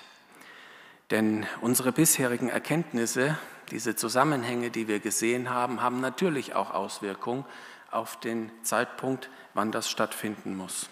Denn 1.09 1.45
unsere 1.61 1.91
bisherigen 1.91 2.49
Erkenntnisse, 2.49 3.37
diese 3.71 3.95
Zusammenhänge, 3.95 4.69
die 4.69 4.87
wir 4.87 4.99
gesehen 4.99 5.49
haben, 5.49 5.81
haben 5.81 5.99
natürlich 5.99 6.53
auch 6.53 6.71
Auswirkungen 6.71 7.43
auf 7.91 8.19
den 8.19 8.51
Zeitpunkt, 8.63 9.29
wann 9.53 9.71
das 9.71 9.89
stattfinden 9.89 10.55
muss. 10.55 10.89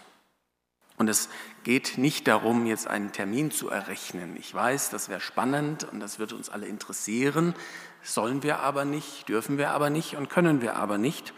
Und 0.97 1.09
es 1.09 1.29
geht 1.63 1.97
nicht 1.97 2.27
darum, 2.27 2.65
jetzt 2.65 2.87
einen 2.87 3.11
Termin 3.11 3.51
zu 3.51 3.69
errechnen. 3.69 4.37
Ich 4.37 4.53
weiß, 4.53 4.89
das 4.89 5.09
wäre 5.09 5.19
spannend 5.19 5.83
und 5.83 5.99
das 5.99 6.19
wird 6.19 6.31
uns 6.31 6.49
alle 6.49 6.67
interessieren. 6.67 7.53
Sollen 8.01 8.43
wir 8.43 8.59
aber 8.59 8.85
nicht, 8.85 9.27
dürfen 9.27 9.57
wir 9.57 9.71
aber 9.71 9.89
nicht 9.89 10.15
und 10.15 10.29
können 10.29 10.61
wir 10.61 10.77
aber 10.77 10.97
nicht, 10.97 11.33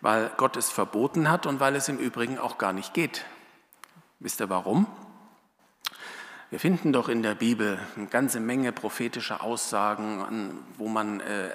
weil 0.00 0.30
Gott 0.36 0.56
es 0.56 0.70
verboten 0.70 1.30
hat 1.30 1.46
und 1.46 1.58
weil 1.58 1.74
es 1.74 1.88
im 1.88 1.98
Übrigen 1.98 2.38
auch 2.38 2.58
gar 2.58 2.72
nicht 2.72 2.94
geht. 2.94 3.24
Wisst 4.20 4.40
ihr 4.40 4.50
warum? 4.50 4.86
Wir 6.50 6.60
finden 6.60 6.92
doch 6.92 7.08
in 7.08 7.22
der 7.22 7.34
Bibel 7.34 7.78
eine 7.96 8.06
ganze 8.06 8.40
Menge 8.40 8.72
prophetischer 8.72 9.42
Aussagen, 9.42 10.58
wo 10.78 10.88
man 10.88 11.20
äh, 11.20 11.50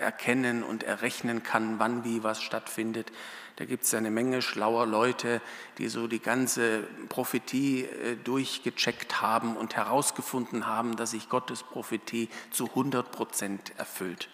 erkennen 0.00 0.62
und 0.62 0.82
errechnen 0.82 1.42
kann, 1.42 1.78
wann 1.78 2.04
wie 2.04 2.22
was 2.22 2.40
stattfindet. 2.42 3.12
Da 3.56 3.64
gibt 3.64 3.84
es 3.84 3.94
eine 3.94 4.10
Menge 4.10 4.42
schlauer 4.42 4.86
Leute, 4.86 5.40
die 5.78 5.88
so 5.88 6.06
die 6.08 6.20
ganze 6.20 6.82
Prophetie 7.08 7.84
äh, 7.84 8.16
durchgecheckt 8.16 9.22
haben 9.22 9.56
und 9.56 9.76
herausgefunden 9.76 10.66
haben, 10.66 10.96
dass 10.96 11.12
sich 11.12 11.30
Gottes 11.30 11.62
Prophetie 11.62 12.28
zu 12.50 12.66
100 12.68 13.10
Prozent 13.10 13.72
erfüllt. 13.78 14.28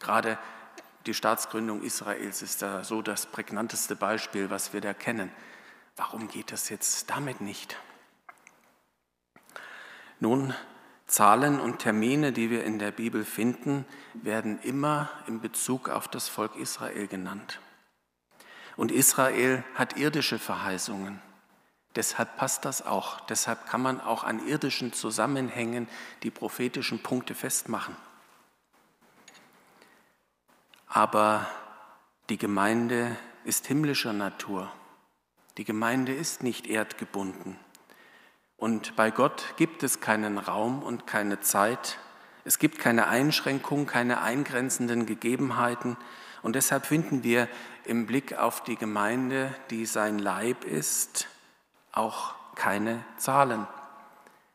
Gerade 0.00 0.38
die 1.04 1.14
Staatsgründung 1.14 1.82
Israels 1.82 2.40
ist 2.40 2.62
da 2.62 2.82
so 2.82 3.02
das 3.02 3.26
prägnanteste 3.26 3.94
Beispiel, 3.94 4.48
was 4.50 4.72
wir 4.72 4.80
da 4.80 4.94
kennen. 4.94 5.30
Warum 5.96 6.28
geht 6.28 6.50
das 6.50 6.70
jetzt 6.70 7.10
damit 7.10 7.42
nicht? 7.42 7.76
Nun, 10.18 10.54
Zahlen 11.06 11.60
und 11.60 11.78
Termine, 11.80 12.32
die 12.32 12.50
wir 12.50 12.64
in 12.64 12.78
der 12.78 12.90
Bibel 12.90 13.24
finden, 13.24 13.84
werden 14.14 14.58
immer 14.62 15.10
in 15.26 15.40
Bezug 15.40 15.90
auf 15.90 16.08
das 16.08 16.28
Volk 16.28 16.56
Israel 16.56 17.06
genannt. 17.06 17.60
Und 18.76 18.92
Israel 18.92 19.64
hat 19.74 19.96
irdische 19.96 20.38
Verheißungen. 20.38 21.20
Deshalb 21.94 22.36
passt 22.36 22.66
das 22.66 22.84
auch. 22.84 23.20
Deshalb 23.20 23.66
kann 23.66 23.80
man 23.80 24.00
auch 24.00 24.22
an 24.22 24.46
irdischen 24.46 24.92
Zusammenhängen 24.92 25.88
die 26.22 26.30
prophetischen 26.30 27.02
Punkte 27.02 27.34
festmachen. 27.34 27.96
Aber 30.86 31.46
die 32.28 32.38
Gemeinde 32.38 33.16
ist 33.44 33.66
himmlischer 33.66 34.12
Natur. 34.12 34.70
Die 35.56 35.64
Gemeinde 35.64 36.14
ist 36.14 36.42
nicht 36.42 36.66
erdgebunden. 36.66 37.58
Und 38.58 38.96
bei 38.96 39.10
Gott 39.10 39.54
gibt 39.56 39.82
es 39.82 40.00
keinen 40.00 40.38
Raum 40.38 40.82
und 40.82 41.06
keine 41.06 41.40
Zeit. 41.40 41.98
Es 42.44 42.58
gibt 42.58 42.78
keine 42.78 43.08
Einschränkungen, 43.08 43.86
keine 43.86 44.20
eingrenzenden 44.20 45.06
Gegebenheiten. 45.06 45.96
Und 46.46 46.54
deshalb 46.54 46.86
finden 46.86 47.24
wir 47.24 47.48
im 47.82 48.06
Blick 48.06 48.38
auf 48.38 48.62
die 48.62 48.76
Gemeinde, 48.76 49.52
die 49.70 49.84
sein 49.84 50.20
Leib 50.20 50.62
ist, 50.62 51.26
auch 51.90 52.36
keine 52.54 53.04
Zahlen. 53.16 53.66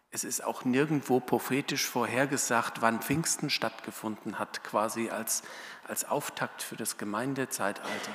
Es 0.10 0.24
ist 0.24 0.42
auch 0.42 0.64
nirgendwo 0.64 1.20
prophetisch 1.20 1.86
vorhergesagt, 1.86 2.82
wann 2.82 3.02
Pfingsten 3.02 3.50
stattgefunden 3.50 4.40
hat, 4.40 4.64
quasi 4.64 5.10
als, 5.10 5.44
als 5.86 6.06
Auftakt 6.06 6.62
für 6.64 6.78
das 6.78 6.98
Gemeindezeitalter. 6.98 8.14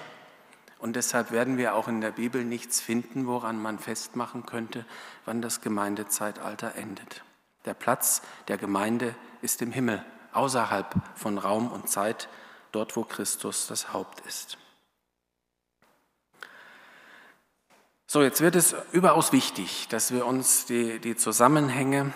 Und 0.78 0.96
deshalb 0.96 1.30
werden 1.30 1.58
wir 1.58 1.74
auch 1.74 1.86
in 1.86 2.00
der 2.00 2.12
Bibel 2.12 2.46
nichts 2.46 2.80
finden, 2.80 3.26
woran 3.26 3.60
man 3.60 3.78
festmachen 3.78 4.46
könnte, 4.46 4.86
wann 5.26 5.42
das 5.42 5.60
Gemeindezeitalter 5.60 6.76
endet. 6.76 7.24
Der 7.66 7.74
Platz 7.74 8.22
der 8.48 8.56
Gemeinde 8.56 9.14
ist 9.42 9.60
im 9.60 9.70
Himmel, 9.70 10.02
außerhalb 10.32 10.94
von 11.14 11.36
Raum 11.36 11.70
und 11.70 11.90
Zeit, 11.90 12.30
dort 12.76 12.94
wo 12.94 13.04
Christus 13.04 13.66
das 13.66 13.94
Haupt 13.94 14.20
ist. 14.26 14.58
So, 18.06 18.22
jetzt 18.22 18.42
wird 18.42 18.54
es 18.54 18.76
überaus 18.92 19.32
wichtig, 19.32 19.88
dass 19.88 20.12
wir 20.12 20.26
uns 20.26 20.66
die, 20.66 21.00
die 21.00 21.16
Zusammenhänge 21.16 22.12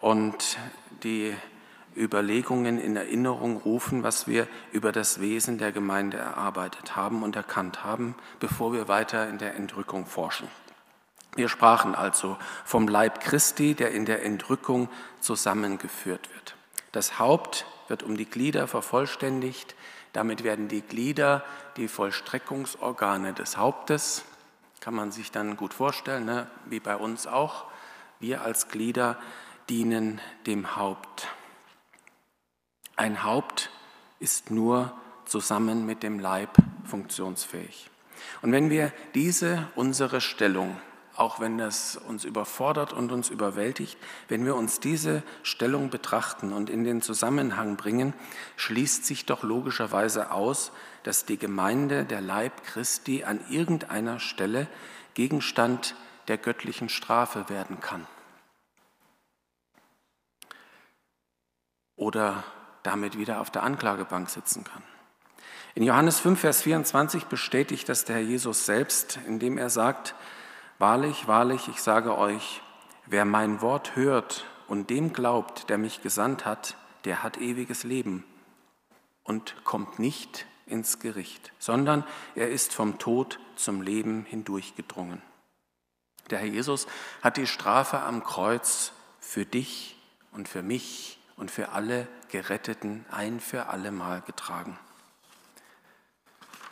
und 0.00 0.58
die 1.02 1.34
Überlegungen 1.96 2.78
in 2.78 2.94
Erinnerung 2.94 3.56
rufen, 3.56 4.02
was 4.02 4.28
wir 4.28 4.46
über 4.70 4.92
das 4.92 5.18
Wesen 5.20 5.56
der 5.58 5.72
Gemeinde 5.72 6.18
erarbeitet 6.18 6.94
haben 6.94 7.22
und 7.22 7.34
erkannt 7.34 7.82
haben, 7.82 8.14
bevor 8.38 8.72
wir 8.72 8.86
weiter 8.86 9.28
in 9.28 9.38
der 9.38 9.56
Entrückung 9.56 10.06
forschen. 10.06 10.48
Wir 11.34 11.48
sprachen 11.48 11.94
also 11.94 12.36
vom 12.64 12.86
Leib 12.86 13.20
Christi, 13.20 13.74
der 13.74 13.92
in 13.92 14.04
der 14.04 14.24
Entrückung 14.24 14.88
zusammengeführt 15.20 16.32
wird. 16.34 16.54
Das 16.92 17.18
Haupt 17.18 17.66
wird 17.90 18.02
um 18.02 18.16
die 18.16 18.24
Glieder 18.24 18.66
vervollständigt. 18.66 19.74
Damit 20.12 20.44
werden 20.44 20.68
die 20.68 20.80
Glieder 20.80 21.44
die 21.76 21.88
Vollstreckungsorgane 21.88 23.34
des 23.34 23.56
Hauptes. 23.56 24.24
Kann 24.80 24.94
man 24.94 25.12
sich 25.12 25.30
dann 25.30 25.56
gut 25.56 25.74
vorstellen, 25.74 26.24
ne? 26.24 26.46
wie 26.66 26.80
bei 26.80 26.96
uns 26.96 27.26
auch. 27.26 27.66
Wir 28.18 28.42
als 28.42 28.68
Glieder 28.68 29.18
dienen 29.68 30.20
dem 30.46 30.76
Haupt. 30.76 31.28
Ein 32.96 33.24
Haupt 33.24 33.70
ist 34.18 34.50
nur 34.50 34.92
zusammen 35.24 35.86
mit 35.86 36.02
dem 36.02 36.18
Leib 36.18 36.56
funktionsfähig. 36.84 37.90
Und 38.42 38.52
wenn 38.52 38.70
wir 38.70 38.92
diese 39.14 39.68
unsere 39.74 40.20
Stellung, 40.20 40.76
auch 41.20 41.38
wenn 41.38 41.58
das 41.58 41.96
uns 41.96 42.24
überfordert 42.24 42.94
und 42.94 43.12
uns 43.12 43.28
überwältigt, 43.28 43.98
wenn 44.28 44.46
wir 44.46 44.56
uns 44.56 44.80
diese 44.80 45.22
Stellung 45.42 45.90
betrachten 45.90 46.54
und 46.54 46.70
in 46.70 46.82
den 46.82 47.02
Zusammenhang 47.02 47.76
bringen, 47.76 48.14
schließt 48.56 49.04
sich 49.04 49.26
doch 49.26 49.42
logischerweise 49.42 50.30
aus, 50.30 50.72
dass 51.02 51.26
die 51.26 51.36
Gemeinde, 51.36 52.06
der 52.06 52.22
Leib 52.22 52.64
Christi, 52.64 53.22
an 53.24 53.38
irgendeiner 53.50 54.18
Stelle 54.18 54.66
Gegenstand 55.12 55.94
der 56.28 56.38
göttlichen 56.38 56.88
Strafe 56.88 57.50
werden 57.50 57.80
kann. 57.80 58.06
Oder 61.96 62.44
damit 62.82 63.18
wieder 63.18 63.42
auf 63.42 63.50
der 63.50 63.62
Anklagebank 63.62 64.30
sitzen 64.30 64.64
kann. 64.64 64.82
In 65.74 65.82
Johannes 65.82 66.18
5, 66.18 66.40
Vers 66.40 66.62
24 66.62 67.26
bestätigt 67.26 67.90
das 67.90 68.06
der 68.06 68.16
Herr 68.16 68.22
Jesus 68.22 68.64
selbst, 68.64 69.18
indem 69.26 69.58
er 69.58 69.68
sagt, 69.68 70.14
Wahrlich, 70.80 71.28
wahrlich, 71.28 71.68
ich 71.68 71.82
sage 71.82 72.16
euch, 72.16 72.62
wer 73.04 73.26
mein 73.26 73.60
Wort 73.60 73.96
hört 73.96 74.46
und 74.66 74.88
dem 74.88 75.12
glaubt, 75.12 75.68
der 75.68 75.76
mich 75.76 76.00
gesandt 76.00 76.46
hat, 76.46 76.74
der 77.04 77.22
hat 77.22 77.36
ewiges 77.36 77.84
Leben 77.84 78.24
und 79.22 79.62
kommt 79.64 79.98
nicht 79.98 80.46
ins 80.64 80.98
Gericht, 80.98 81.52
sondern 81.58 82.02
er 82.34 82.48
ist 82.48 82.72
vom 82.72 82.98
Tod 82.98 83.38
zum 83.56 83.82
Leben 83.82 84.24
hindurchgedrungen. 84.24 85.20
Der 86.30 86.38
Herr 86.38 86.48
Jesus 86.48 86.86
hat 87.20 87.36
die 87.36 87.46
Strafe 87.46 88.00
am 88.00 88.24
Kreuz 88.24 88.92
für 89.18 89.44
dich 89.44 89.98
und 90.32 90.48
für 90.48 90.62
mich 90.62 91.18
und 91.36 91.50
für 91.50 91.72
alle 91.72 92.08
Geretteten 92.28 93.04
ein 93.10 93.40
für 93.40 93.66
allemal 93.66 94.22
getragen. 94.22 94.78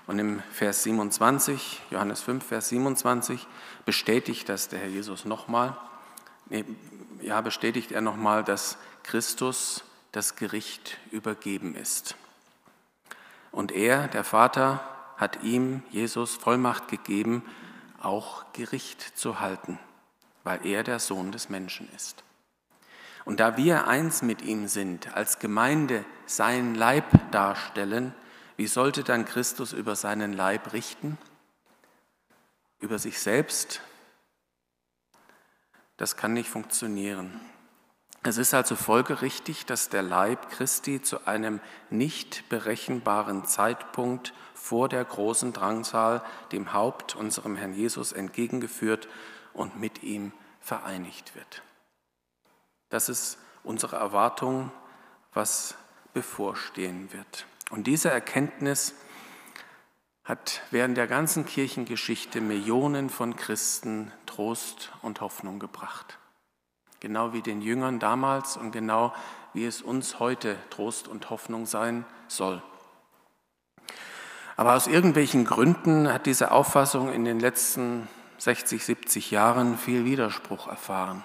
Und 0.08 0.18
im 0.18 0.42
Vers 0.52 0.84
27, 0.84 1.82
Johannes 1.90 2.22
5, 2.22 2.42
Vers 2.42 2.70
27, 2.70 3.46
bestätigt 3.84 4.48
das 4.48 4.68
der 4.68 4.78
Herr 4.78 4.88
Jesus 4.88 5.26
nochmal. 5.26 5.76
Nee, 6.46 6.64
ja, 7.20 7.42
bestätigt 7.42 7.92
er 7.92 8.00
nochmal, 8.00 8.42
dass 8.42 8.78
Christus 9.02 9.84
das 10.12 10.34
Gericht 10.34 10.96
übergeben 11.10 11.74
ist. 11.74 12.16
Und 13.52 13.70
er, 13.70 14.08
der 14.08 14.24
Vater, 14.24 14.80
hat 15.18 15.42
ihm, 15.42 15.82
Jesus, 15.90 16.36
Vollmacht 16.36 16.88
gegeben, 16.88 17.42
auch 18.00 18.50
Gericht 18.54 19.02
zu 19.02 19.40
halten, 19.40 19.78
weil 20.42 20.64
er 20.64 20.84
der 20.84 21.00
Sohn 21.00 21.32
des 21.32 21.50
Menschen 21.50 21.86
ist. 21.94 22.24
Und 23.26 23.40
da 23.40 23.58
wir 23.58 23.86
eins 23.86 24.22
mit 24.22 24.40
ihm 24.40 24.68
sind, 24.68 25.14
als 25.14 25.38
Gemeinde 25.38 26.02
sein 26.24 26.74
Leib 26.74 27.04
darstellen, 27.30 28.14
wie 28.58 28.66
sollte 28.66 29.04
dann 29.04 29.24
Christus 29.24 29.72
über 29.72 29.94
seinen 29.94 30.32
Leib 30.32 30.72
richten? 30.72 31.16
Über 32.80 32.98
sich 32.98 33.20
selbst? 33.20 33.80
Das 35.96 36.16
kann 36.16 36.32
nicht 36.32 36.50
funktionieren. 36.50 37.40
Es 38.24 38.36
ist 38.36 38.54
also 38.54 38.74
folgerichtig, 38.74 39.64
dass 39.64 39.90
der 39.90 40.02
Leib 40.02 40.50
Christi 40.50 41.00
zu 41.00 41.24
einem 41.24 41.60
nicht 41.88 42.48
berechenbaren 42.48 43.44
Zeitpunkt 43.44 44.34
vor 44.54 44.88
der 44.88 45.04
großen 45.04 45.52
Drangsal 45.52 46.20
dem 46.50 46.72
Haupt, 46.72 47.14
unserem 47.14 47.54
Herrn 47.54 47.74
Jesus, 47.74 48.10
entgegengeführt 48.10 49.06
und 49.52 49.78
mit 49.78 50.02
ihm 50.02 50.32
vereinigt 50.60 51.36
wird. 51.36 51.62
Das 52.88 53.08
ist 53.08 53.38
unsere 53.62 53.94
Erwartung, 53.94 54.72
was 55.32 55.76
bevorstehen 56.12 57.12
wird. 57.12 57.46
Und 57.70 57.86
diese 57.86 58.10
Erkenntnis 58.10 58.94
hat 60.24 60.62
während 60.70 60.96
der 60.96 61.06
ganzen 61.06 61.46
Kirchengeschichte 61.46 62.40
Millionen 62.40 63.10
von 63.10 63.36
Christen 63.36 64.12
Trost 64.26 64.92
und 65.02 65.20
Hoffnung 65.20 65.58
gebracht. 65.58 66.18
Genau 67.00 67.32
wie 67.32 67.42
den 67.42 67.62
Jüngern 67.62 67.98
damals 67.98 68.56
und 68.56 68.72
genau 68.72 69.14
wie 69.54 69.64
es 69.64 69.82
uns 69.82 70.18
heute 70.18 70.56
Trost 70.70 71.08
und 71.08 71.30
Hoffnung 71.30 71.66
sein 71.66 72.04
soll. 72.26 72.62
Aber 74.56 74.74
aus 74.74 74.86
irgendwelchen 74.86 75.44
Gründen 75.44 76.12
hat 76.12 76.26
diese 76.26 76.50
Auffassung 76.50 77.12
in 77.12 77.24
den 77.24 77.38
letzten 77.38 78.08
60, 78.38 78.84
70 78.84 79.30
Jahren 79.30 79.78
viel 79.78 80.04
Widerspruch 80.04 80.66
erfahren. 80.66 81.24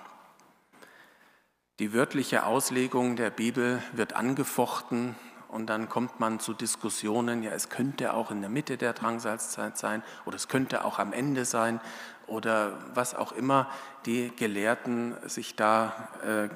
Die 1.79 1.93
wörtliche 1.93 2.45
Auslegung 2.45 3.15
der 3.15 3.31
Bibel 3.31 3.81
wird 3.93 4.13
angefochten 4.13 5.15
und 5.53 5.67
dann 5.67 5.87
kommt 5.87 6.19
man 6.19 6.39
zu 6.39 6.53
Diskussionen, 6.53 7.43
ja, 7.43 7.51
es 7.51 7.69
könnte 7.69 8.13
auch 8.13 8.31
in 8.31 8.41
der 8.41 8.49
Mitte 8.49 8.75
der 8.75 8.93
Drangsalzzeit 8.93 9.77
sein 9.77 10.01
oder 10.25 10.35
es 10.35 10.47
könnte 10.47 10.83
auch 10.83 10.97
am 10.97 11.13
Ende 11.13 11.45
sein 11.45 11.79
oder 12.25 12.79
was 12.95 13.13
auch 13.13 13.31
immer 13.31 13.69
die 14.07 14.31
Gelehrten 14.35 15.15
sich 15.27 15.55
da 15.55 16.09
äh, 16.25 16.49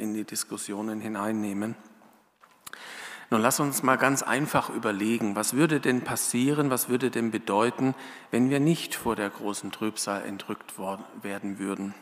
in 0.00 0.12
die 0.12 0.24
Diskussionen 0.24 1.00
hineinnehmen. 1.00 1.74
Nun 3.30 3.40
lass 3.40 3.60
uns 3.60 3.82
mal 3.82 3.96
ganz 3.96 4.22
einfach 4.22 4.68
überlegen, 4.68 5.34
was 5.34 5.54
würde 5.54 5.80
denn 5.80 6.02
passieren, 6.02 6.68
was 6.68 6.90
würde 6.90 7.10
denn 7.10 7.30
bedeuten, 7.30 7.94
wenn 8.30 8.50
wir 8.50 8.60
nicht 8.60 8.94
vor 8.94 9.16
der 9.16 9.30
großen 9.30 9.72
Trübsal 9.72 10.22
entrückt 10.26 10.74
werden 11.22 11.58
würden. 11.58 11.94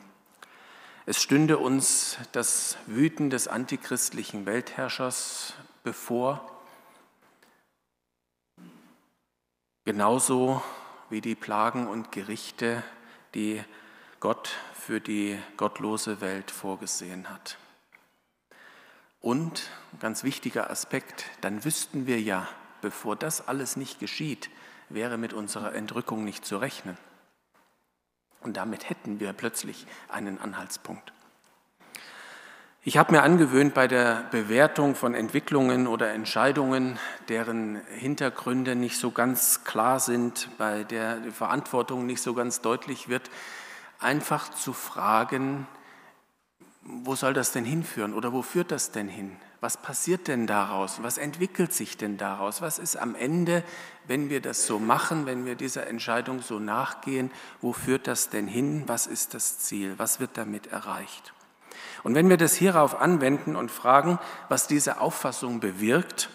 Es 1.06 1.22
stünde 1.22 1.58
uns 1.58 2.18
das 2.32 2.76
Wüten 2.86 3.30
des 3.30 3.46
antichristlichen 3.46 4.44
Weltherrschers 4.44 5.54
bevor, 5.82 6.48
genauso 9.84 10.62
wie 11.10 11.20
die 11.20 11.34
Plagen 11.34 11.88
und 11.88 12.12
Gerichte 12.12 12.82
die 13.34 13.62
Gott 14.20 14.50
für 14.74 15.00
die 15.00 15.38
gottlose 15.56 16.20
Welt 16.20 16.50
vorgesehen 16.50 17.28
hat. 17.28 17.58
Und, 19.20 19.70
ganz 20.00 20.24
wichtiger 20.24 20.70
Aspekt, 20.70 21.26
dann 21.40 21.64
wüssten 21.64 22.06
wir 22.06 22.20
ja, 22.20 22.48
bevor 22.80 23.14
das 23.14 23.46
alles 23.46 23.76
nicht 23.76 24.00
geschieht, 24.00 24.50
wäre 24.88 25.16
mit 25.16 25.32
unserer 25.32 25.74
Entrückung 25.74 26.24
nicht 26.24 26.44
zu 26.44 26.56
rechnen. 26.58 26.96
Und 28.40 28.56
damit 28.56 28.90
hätten 28.90 29.20
wir 29.20 29.32
plötzlich 29.32 29.86
einen 30.08 30.40
Anhaltspunkt. 30.40 31.12
Ich 32.84 32.96
habe 32.96 33.12
mir 33.12 33.22
angewöhnt, 33.22 33.74
bei 33.74 33.86
der 33.86 34.24
Bewertung 34.32 34.96
von 34.96 35.14
Entwicklungen 35.14 35.86
oder 35.86 36.12
Entscheidungen, 36.12 36.98
deren 37.28 37.80
Hintergründe 37.86 38.74
nicht 38.74 38.98
so 38.98 39.12
ganz 39.12 39.62
klar 39.62 40.00
sind, 40.00 40.48
bei 40.58 40.82
der 40.82 41.18
die 41.18 41.30
Verantwortung 41.30 42.06
nicht 42.06 42.20
so 42.20 42.34
ganz 42.34 42.60
deutlich 42.60 43.08
wird, 43.08 43.30
einfach 44.00 44.50
zu 44.50 44.72
fragen, 44.72 45.68
wo 46.82 47.14
soll 47.14 47.34
das 47.34 47.52
denn 47.52 47.64
hinführen 47.64 48.14
oder 48.14 48.32
wo 48.32 48.42
führt 48.42 48.72
das 48.72 48.90
denn 48.90 49.06
hin? 49.06 49.36
Was 49.60 49.76
passiert 49.76 50.26
denn 50.26 50.48
daraus? 50.48 51.04
Was 51.04 51.18
entwickelt 51.18 51.72
sich 51.72 51.96
denn 51.96 52.18
daraus? 52.18 52.62
Was 52.62 52.80
ist 52.80 52.96
am 52.96 53.14
Ende, 53.14 53.62
wenn 54.08 54.28
wir 54.28 54.40
das 54.40 54.66
so 54.66 54.80
machen, 54.80 55.24
wenn 55.24 55.46
wir 55.46 55.54
dieser 55.54 55.86
Entscheidung 55.86 56.42
so 56.42 56.58
nachgehen, 56.58 57.30
wo 57.60 57.72
führt 57.72 58.08
das 58.08 58.28
denn 58.28 58.48
hin? 58.48 58.82
Was 58.88 59.06
ist 59.06 59.34
das 59.34 59.60
Ziel? 59.60 59.94
Was 59.98 60.18
wird 60.18 60.36
damit 60.36 60.66
erreicht? 60.66 61.32
Und 62.02 62.14
wenn 62.14 62.28
wir 62.28 62.36
das 62.36 62.54
hierauf 62.54 63.00
anwenden 63.00 63.56
und 63.56 63.70
fragen, 63.70 64.18
was 64.48 64.66
diese 64.66 65.00
Auffassung 65.00 65.60
bewirkt, 65.60 66.28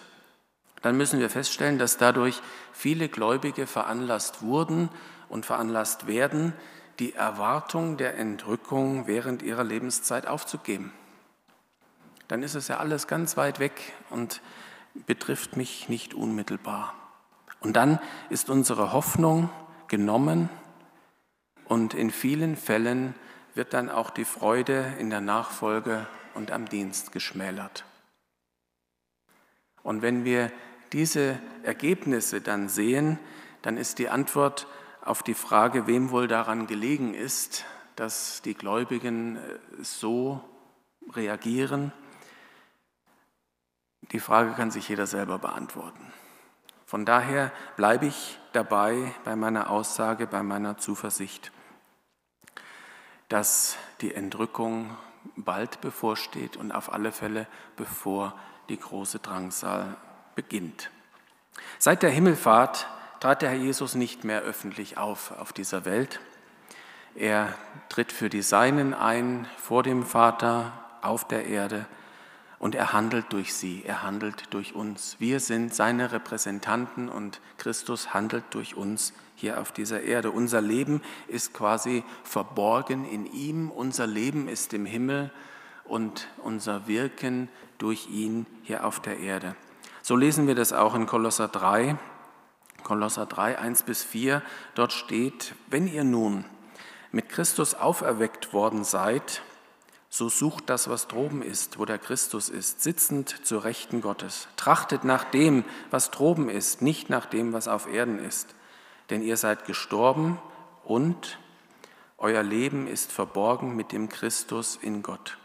dann 0.82 0.97
müssen 0.97 1.19
wir 1.19 1.30
feststellen, 1.30 1.80
dass 1.80 1.97
dadurch 1.97 2.41
viele 2.71 3.10
Gläubige 3.10 3.67
veranlasst 3.67 4.41
wurden 4.41 4.89
und 5.30 5.45
veranlasst 5.45 6.08
werden, 6.08 6.54
die 7.00 7.13
Erwartung 7.13 7.97
der 7.97 8.17
Entrückung 8.17 9.08
während 9.08 9.41
ihrer 9.41 9.63
Lebenszeit 9.63 10.28
aufzugeben 10.28 10.91
dann 12.28 12.43
ist 12.43 12.56
es 12.56 12.67
ja 12.67 12.78
alles 12.78 13.08
ganz 13.08 13.38
weit 13.38 13.60
weg 13.60 13.93
und 14.10 14.41
betrifft 15.06 15.58
mich 15.58 15.89
nicht 15.89 16.13
unmittelbar. 16.13 16.93
Und 17.60 17.76
dann 17.76 18.00
ist 18.30 18.50
unsere 18.50 18.91
Hoffnung 18.93 19.50
genommen 19.88 20.50
und 21.65 21.93
in 21.93 22.12
vielen 22.12 22.56
Fällen 22.56 23.15
wird 23.58 23.74
dann 23.74 23.89
auch 23.89 24.12
die 24.12 24.26
Freude 24.26 24.93
in 25.00 25.10
der 25.10 25.22
Nachfolge 25.22 26.08
und 26.34 26.52
am 26.52 26.70
Dienst 26.70 27.12
geschmälert. 27.12 27.84
Und 29.84 30.02
wenn 30.02 30.24
wir 30.24 30.52
diese 30.93 31.39
Ergebnisse 31.63 32.39
dann 32.39 32.70
sehen, 32.70 33.20
dann 33.63 33.78
ist 33.78 34.00
die 34.00 34.10
Antwort 34.10 34.67
auf 35.02 35.24
die 35.24 35.34
Frage, 35.34 35.88
wem 35.88 36.12
wohl 36.12 36.28
daran 36.28 36.67
gelegen 36.67 37.13
ist, 37.13 37.65
dass 37.96 38.41
die 38.43 38.54
Gläubigen 38.54 39.39
so 39.82 40.41
reagieren, 41.13 41.91
die 44.12 44.20
Frage 44.20 44.52
kann 44.52 44.72
sich 44.72 44.88
jeder 44.88 45.08
selber 45.08 45.39
beantworten. 45.39 46.13
Von 46.86 47.06
daher 47.06 47.52
bleibe 47.76 48.06
ich 48.06 48.39
dabei 48.54 49.13
bei 49.26 49.36
meiner 49.36 49.70
Aussage, 49.70 50.28
bei 50.28 50.43
meiner 50.43 50.78
Zuversicht, 50.78 51.52
dass 53.30 53.78
die 54.02 54.13
Entrückung 54.13 54.96
bald 55.36 55.82
bevorsteht 55.82 56.58
und 56.58 56.72
auf 56.72 56.92
alle 56.92 57.12
Fälle 57.12 57.48
bevor 57.76 58.34
die 58.70 58.80
große 58.80 59.20
Drangsal 59.20 59.98
beginnt. 60.36 60.90
Seit 61.80 62.04
der 62.04 62.10
Himmelfahrt 62.10 62.88
trat 63.20 63.42
der 63.42 63.50
Herr 63.50 63.58
Jesus 63.58 63.96
nicht 63.96 64.24
mehr 64.24 64.42
öffentlich 64.42 64.98
auf 64.98 65.32
auf 65.40 65.54
dieser 65.54 65.86
Welt. 65.86 66.20
Er 67.16 67.54
tritt 67.90 68.12
für 68.12 68.30
die 68.30 68.44
Seinen 68.44 68.94
ein, 68.94 69.48
vor 69.58 69.84
dem 69.84 70.06
Vater, 70.06 70.72
auf 71.02 71.28
der 71.28 71.46
Erde 71.46 71.86
und 72.60 72.76
er 72.76 72.93
handelt 72.93 73.32
durch 73.34 73.54
sie, 73.54 73.84
er 73.86 74.04
handelt 74.04 74.54
durch 74.54 74.74
uns. 74.74 75.15
Wir 75.20 75.39
sind 75.39 75.74
seine 75.74 76.12
Repräsentanten 76.12 77.10
und 77.10 77.39
Christus 77.58 78.13
handelt 78.13 78.43
durch 78.52 78.76
uns 78.76 79.13
hier 79.36 79.62
auf 79.62 79.72
dieser 79.72 80.02
Erde. 80.02 80.32
Unser 80.32 80.62
Leben 80.62 81.02
ist 81.28 81.54
quasi 81.54 82.04
verborgen 82.24 83.08
in 83.08 83.26
ihm, 83.26 83.70
unser 83.70 84.08
Leben 84.08 84.48
ist 84.48 84.74
im 84.74 84.86
Himmel 84.86 85.32
und 85.86 86.28
unser 86.38 86.88
Wirken 86.88 87.50
durch 87.78 88.10
ihn 88.10 88.48
hier 88.63 88.86
auf 88.86 89.00
der 89.00 89.20
Erde. 89.20 89.56
So 90.02 90.15
lesen 90.15 90.48
wir 90.48 90.56
das 90.56 90.74
auch 90.74 90.96
in 90.96 91.06
Kolosser 91.06 91.48
3, 91.48 91.98
Kolosser 92.84 93.26
3, 93.26 93.60
1 93.60 93.84
bis 93.84 94.04
4. 94.04 94.41
Dort 94.74 94.93
steht, 94.93 95.54
wenn 95.70 95.88
ihr 95.88 96.04
nun 96.04 96.46
mit 97.12 97.30
Christus 97.30 97.76
auferweckt 97.76 98.54
worden 98.54 98.84
seid, 98.84 99.41
so 100.10 100.30
sucht 100.30 100.70
das, 100.70 100.89
was 100.89 101.08
droben 101.08 101.41
ist, 101.41 101.80
wo 101.80 101.86
der 101.86 101.98
Christus 101.98 102.50
ist, 102.50 102.82
sitzend 102.82 103.46
zur 103.46 103.63
Rechten 103.63 104.02
Gottes. 104.02 104.48
Trachtet 104.56 105.04
nach 105.04 105.26
dem, 105.26 105.65
was 105.91 106.12
droben 106.12 106.50
ist, 106.50 106.82
nicht 106.82 107.10
nach 107.10 107.26
dem, 107.26 107.54
was 107.54 107.67
auf 107.67 107.88
Erden 107.88 108.20
ist. 108.20 108.56
Denn 109.10 109.22
ihr 109.22 109.38
seid 109.38 109.65
gestorben 109.65 110.39
und 110.84 111.38
euer 112.17 112.41
Leben 112.41 112.88
ist 112.88 113.12
verborgen 113.12 113.76
mit 113.76 113.91
dem 113.91 114.10
Christus 114.10 114.78
in 114.82 115.04
Gott. 115.04 115.38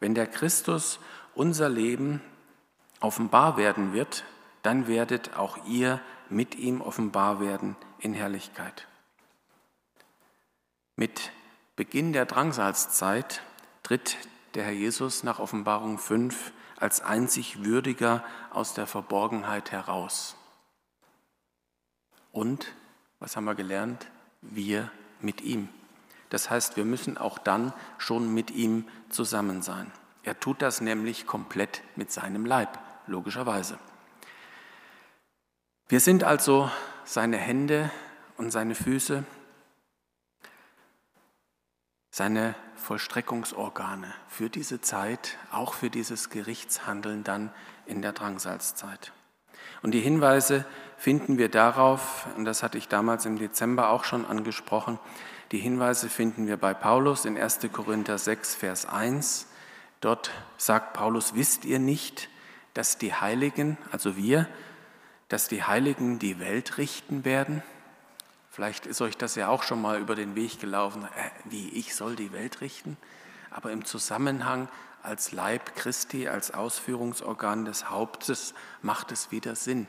Wenn 0.00 0.14
der 0.14 0.26
Christus 0.26 0.98
unser 1.34 1.68
Leben 1.68 2.20
offenbar 3.00 3.56
werden 3.56 3.92
wird, 3.92 4.24
dann 4.62 4.88
werdet 4.88 5.36
auch 5.36 5.58
ihr 5.66 6.00
mit 6.28 6.56
ihm 6.56 6.80
offenbar 6.80 7.40
werden 7.40 7.76
in 8.00 8.14
Herrlichkeit. 8.14 8.86
Mit 10.96 11.30
Beginn 11.76 12.12
der 12.12 12.26
Drangsalzzeit 12.26 13.42
tritt 13.88 14.18
der 14.52 14.64
Herr 14.64 14.72
Jesus 14.72 15.22
nach 15.22 15.38
Offenbarung 15.38 15.96
5 15.96 16.52
als 16.78 17.00
einzig 17.00 17.64
würdiger 17.64 18.22
aus 18.50 18.74
der 18.74 18.86
Verborgenheit 18.86 19.72
heraus. 19.72 20.36
Und, 22.30 22.74
was 23.18 23.34
haben 23.34 23.46
wir 23.46 23.54
gelernt? 23.54 24.06
Wir 24.42 24.90
mit 25.22 25.40
ihm. 25.40 25.70
Das 26.28 26.50
heißt, 26.50 26.76
wir 26.76 26.84
müssen 26.84 27.16
auch 27.16 27.38
dann 27.38 27.72
schon 27.96 28.34
mit 28.34 28.50
ihm 28.50 28.86
zusammen 29.08 29.62
sein. 29.62 29.90
Er 30.22 30.38
tut 30.38 30.60
das 30.60 30.82
nämlich 30.82 31.26
komplett 31.26 31.82
mit 31.96 32.12
seinem 32.12 32.44
Leib, 32.44 32.78
logischerweise. 33.06 33.78
Wir 35.88 36.00
sind 36.00 36.24
also 36.24 36.70
seine 37.04 37.38
Hände 37.38 37.90
und 38.36 38.50
seine 38.50 38.74
Füße, 38.74 39.24
seine 42.10 42.54
Vollstreckungsorgane 42.76 44.12
für 44.28 44.48
diese 44.50 44.80
Zeit, 44.80 45.36
auch 45.50 45.74
für 45.74 45.90
dieses 45.90 46.30
Gerichtshandeln 46.30 47.24
dann 47.24 47.50
in 47.86 48.02
der 48.02 48.12
Drangsalzzeit. 48.12 49.12
Und 49.82 49.92
die 49.92 50.00
Hinweise 50.00 50.64
finden 50.96 51.38
wir 51.38 51.48
darauf, 51.48 52.26
und 52.36 52.44
das 52.44 52.62
hatte 52.62 52.78
ich 52.78 52.88
damals 52.88 53.26
im 53.26 53.38
Dezember 53.38 53.90
auch 53.90 54.04
schon 54.04 54.24
angesprochen, 54.24 54.98
die 55.52 55.58
Hinweise 55.58 56.10
finden 56.10 56.46
wir 56.46 56.58
bei 56.58 56.74
Paulus 56.74 57.24
in 57.24 57.38
1. 57.38 57.60
Korinther 57.72 58.18
6, 58.18 58.54
Vers 58.54 58.86
1. 58.86 59.46
Dort 60.00 60.30
sagt 60.58 60.92
Paulus, 60.92 61.34
wisst 61.34 61.64
ihr 61.64 61.78
nicht, 61.78 62.28
dass 62.74 62.98
die 62.98 63.14
Heiligen, 63.14 63.78
also 63.90 64.16
wir, 64.16 64.46
dass 65.28 65.48
die 65.48 65.62
Heiligen 65.62 66.18
die 66.18 66.38
Welt 66.38 66.76
richten 66.76 67.24
werden? 67.24 67.62
Vielleicht 68.58 68.86
ist 68.86 69.00
euch 69.02 69.16
das 69.16 69.36
ja 69.36 69.46
auch 69.46 69.62
schon 69.62 69.80
mal 69.80 70.00
über 70.00 70.16
den 70.16 70.34
Weg 70.34 70.58
gelaufen, 70.58 71.04
äh, 71.04 71.30
wie 71.44 71.68
ich 71.68 71.94
soll 71.94 72.16
die 72.16 72.32
Welt 72.32 72.60
richten, 72.60 72.96
aber 73.52 73.70
im 73.70 73.84
Zusammenhang 73.84 74.68
als 75.00 75.30
Leib 75.30 75.76
Christi, 75.76 76.26
als 76.26 76.50
Ausführungsorgan 76.50 77.66
des 77.66 77.88
Hauptes 77.88 78.54
macht 78.82 79.12
es 79.12 79.30
wieder 79.30 79.54
Sinn. 79.54 79.86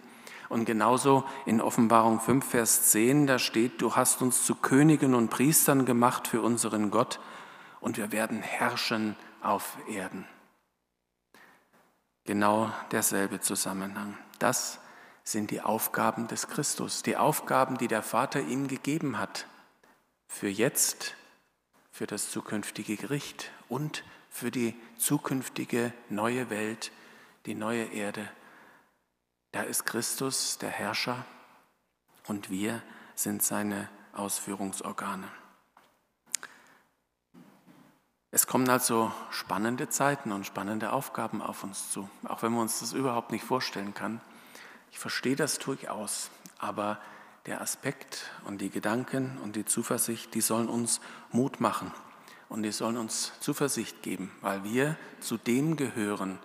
Und 0.50 0.66
genauso 0.66 1.24
in 1.48 1.62
Offenbarung 1.62 2.20
5, 2.20 2.48
Vers 2.48 2.92
10, 2.92 3.26
da 3.26 3.40
steht, 3.40 3.82
du 3.82 3.96
hast 3.96 4.22
uns 4.22 4.46
zu 4.46 4.54
Königen 4.54 5.16
und 5.16 5.30
Priestern 5.30 5.86
gemacht 5.86 6.28
für 6.28 6.44
unseren 6.44 6.92
Gott 6.92 7.20
und 7.82 7.98
wir 7.98 8.12
werden 8.12 8.44
herrschen 8.44 9.16
auf 9.42 9.80
Erden. 9.88 10.28
Genau 12.26 12.72
derselbe 12.92 13.40
Zusammenhang. 13.40 14.16
Das 14.38 14.76
ist 14.76 14.89
sind 15.32 15.52
die 15.52 15.62
Aufgaben 15.62 16.28
des 16.28 16.48
Christus, 16.48 17.04
die 17.04 17.18
Aufgaben, 17.18 17.78
die 17.78 17.88
der 17.88 18.02
Vater 18.02 18.42
ihm 18.42 18.68
gegeben 18.68 19.20
hat, 19.20 19.46
für 20.28 20.50
jetzt, 20.50 21.16
für 21.92 22.08
das 22.08 22.32
zukünftige 22.32 22.96
Gericht 22.96 23.52
und 23.68 24.04
für 24.30 24.52
die 24.52 24.76
zukünftige 24.98 25.94
neue 26.10 26.50
Welt, 26.50 26.92
die 27.46 27.56
neue 27.56 27.86
Erde. 27.86 28.28
Da 29.52 29.62
ist 29.62 29.86
Christus 29.86 30.58
der 30.58 30.70
Herrscher 30.70 31.26
und 32.28 32.50
wir 32.50 32.82
sind 33.16 33.44
seine 33.44 33.90
Ausführungsorgane. 34.14 35.28
Es 38.32 38.46
kommen 38.46 38.70
also 38.70 39.12
spannende 39.32 39.90
Zeiten 39.90 40.32
und 40.32 40.46
spannende 40.46 40.94
Aufgaben 40.94 41.42
auf 41.42 41.64
uns 41.64 41.92
zu, 41.92 42.10
auch 42.26 42.44
wenn 42.44 42.52
man 42.52 42.62
uns 42.62 42.80
das 42.80 42.94
überhaupt 42.94 43.32
nicht 43.32 43.44
vorstellen 43.44 43.94
kann. 43.96 44.22
Ich 44.92 45.00
verstehe 45.00 45.36
das 45.36 45.60
durchaus, 45.60 46.30
aber 46.58 47.00
der 47.46 47.62
Aspekt 47.62 48.30
und 48.46 48.60
die 48.60 48.70
Gedanken 48.70 49.38
und 49.44 49.56
die 49.56 49.66
Zuversicht, 49.66 50.34
die 50.34 50.42
sollen 50.42 50.70
uns 50.70 51.00
Mut 51.32 51.60
machen 51.60 51.92
und 52.50 52.64
die 52.64 52.72
sollen 52.72 52.98
uns 52.98 53.32
Zuversicht 53.40 54.04
geben, 54.04 54.32
weil 54.42 54.64
wir 54.64 54.98
zu 55.20 55.38
dem 55.38 55.78
gehören, 55.78 56.40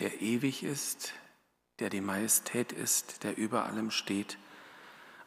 der 0.00 0.20
ewig 0.20 0.62
ist, 0.62 1.14
der 1.78 1.90
die 1.90 2.00
Majestät 2.00 2.72
ist, 2.72 3.22
der 3.22 3.36
über 3.36 3.64
allem 3.64 3.90
steht. 3.90 4.38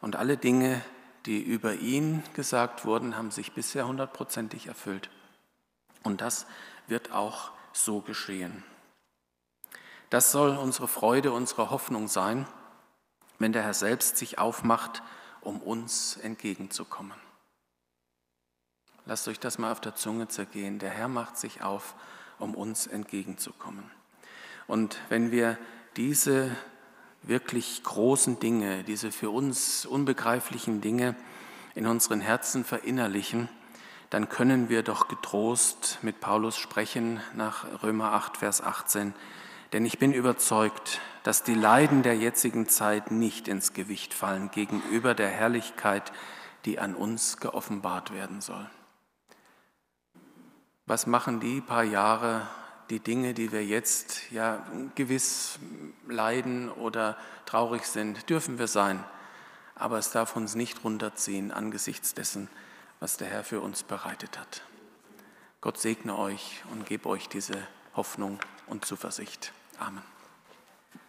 Und 0.00 0.16
alle 0.16 0.36
Dinge, 0.36 0.82
die 1.26 1.42
über 1.42 1.74
ihn 1.74 2.22
gesagt 2.34 2.84
wurden, 2.84 3.16
haben 3.16 3.30
sich 3.30 3.52
bisher 3.52 3.86
hundertprozentig 3.86 4.66
erfüllt. 4.66 5.10
Und 6.02 6.20
das 6.20 6.46
wird 6.86 7.12
auch 7.12 7.50
so 7.72 8.00
geschehen. 8.00 8.64
Das 10.10 10.32
soll 10.32 10.56
unsere 10.56 10.88
Freude, 10.88 11.32
unsere 11.32 11.70
Hoffnung 11.70 12.08
sein, 12.08 12.46
wenn 13.38 13.52
der 13.52 13.62
Herr 13.62 13.74
selbst 13.74 14.16
sich 14.16 14.38
aufmacht, 14.38 15.02
um 15.40 15.60
uns 15.62 16.16
entgegenzukommen. 16.16 17.16
Lasst 19.06 19.28
euch 19.28 19.40
das 19.40 19.58
mal 19.58 19.72
auf 19.72 19.80
der 19.80 19.94
Zunge 19.94 20.28
zergehen. 20.28 20.78
Der 20.78 20.90
Herr 20.90 21.08
macht 21.08 21.38
sich 21.38 21.62
auf, 21.62 21.94
um 22.38 22.54
uns 22.54 22.86
entgegenzukommen. 22.86 23.90
Und 24.66 24.98
wenn 25.08 25.30
wir 25.30 25.58
diese 25.96 26.54
wirklich 27.22 27.82
großen 27.82 28.40
Dinge, 28.40 28.84
diese 28.84 29.12
für 29.12 29.30
uns 29.30 29.86
unbegreiflichen 29.86 30.80
Dinge 30.80 31.16
in 31.74 31.86
unseren 31.86 32.20
Herzen 32.20 32.64
verinnerlichen, 32.64 33.48
dann 34.10 34.28
können 34.28 34.68
wir 34.68 34.82
doch 34.82 35.06
getrost 35.08 35.98
mit 36.02 36.20
Paulus 36.20 36.56
sprechen 36.56 37.20
nach 37.34 37.82
Römer 37.82 38.12
8, 38.12 38.38
Vers 38.38 38.60
18. 38.60 39.14
Denn 39.72 39.86
ich 39.86 39.98
bin 39.98 40.12
überzeugt, 40.12 41.00
dass 41.22 41.42
die 41.42 41.54
Leiden 41.54 42.02
der 42.02 42.16
jetzigen 42.16 42.68
Zeit 42.68 43.10
nicht 43.10 43.46
ins 43.46 43.72
Gewicht 43.72 44.14
fallen 44.14 44.50
gegenüber 44.50 45.14
der 45.14 45.28
Herrlichkeit, 45.28 46.12
die 46.64 46.78
an 46.78 46.94
uns 46.94 47.36
geoffenbart 47.36 48.12
werden 48.12 48.40
soll. 48.40 48.68
Was 50.86 51.06
machen 51.06 51.38
die 51.38 51.60
paar 51.60 51.84
Jahre, 51.84 52.48
die 52.90 52.98
Dinge, 52.98 53.32
die 53.32 53.52
wir 53.52 53.64
jetzt 53.64 54.30
ja 54.32 54.66
gewiss 54.96 55.60
leiden 56.08 56.68
oder 56.68 57.16
traurig 57.46 57.84
sind, 57.84 58.28
dürfen 58.28 58.58
wir 58.58 58.66
sein, 58.66 59.04
aber 59.76 59.98
es 59.98 60.10
darf 60.10 60.34
uns 60.34 60.56
nicht 60.56 60.82
runterziehen 60.82 61.52
angesichts 61.52 62.12
dessen, 62.12 62.48
was 62.98 63.16
der 63.16 63.28
Herr 63.28 63.44
für 63.44 63.60
uns 63.60 63.84
bereitet 63.84 64.36
hat. 64.38 64.62
Gott 65.60 65.78
segne 65.78 66.18
euch 66.18 66.62
und 66.72 66.86
gebe 66.86 67.08
euch 67.08 67.28
diese 67.28 67.56
Hoffnung 67.94 68.40
und 68.66 68.84
Zuversicht. 68.84 69.52
Amen. 69.80 70.19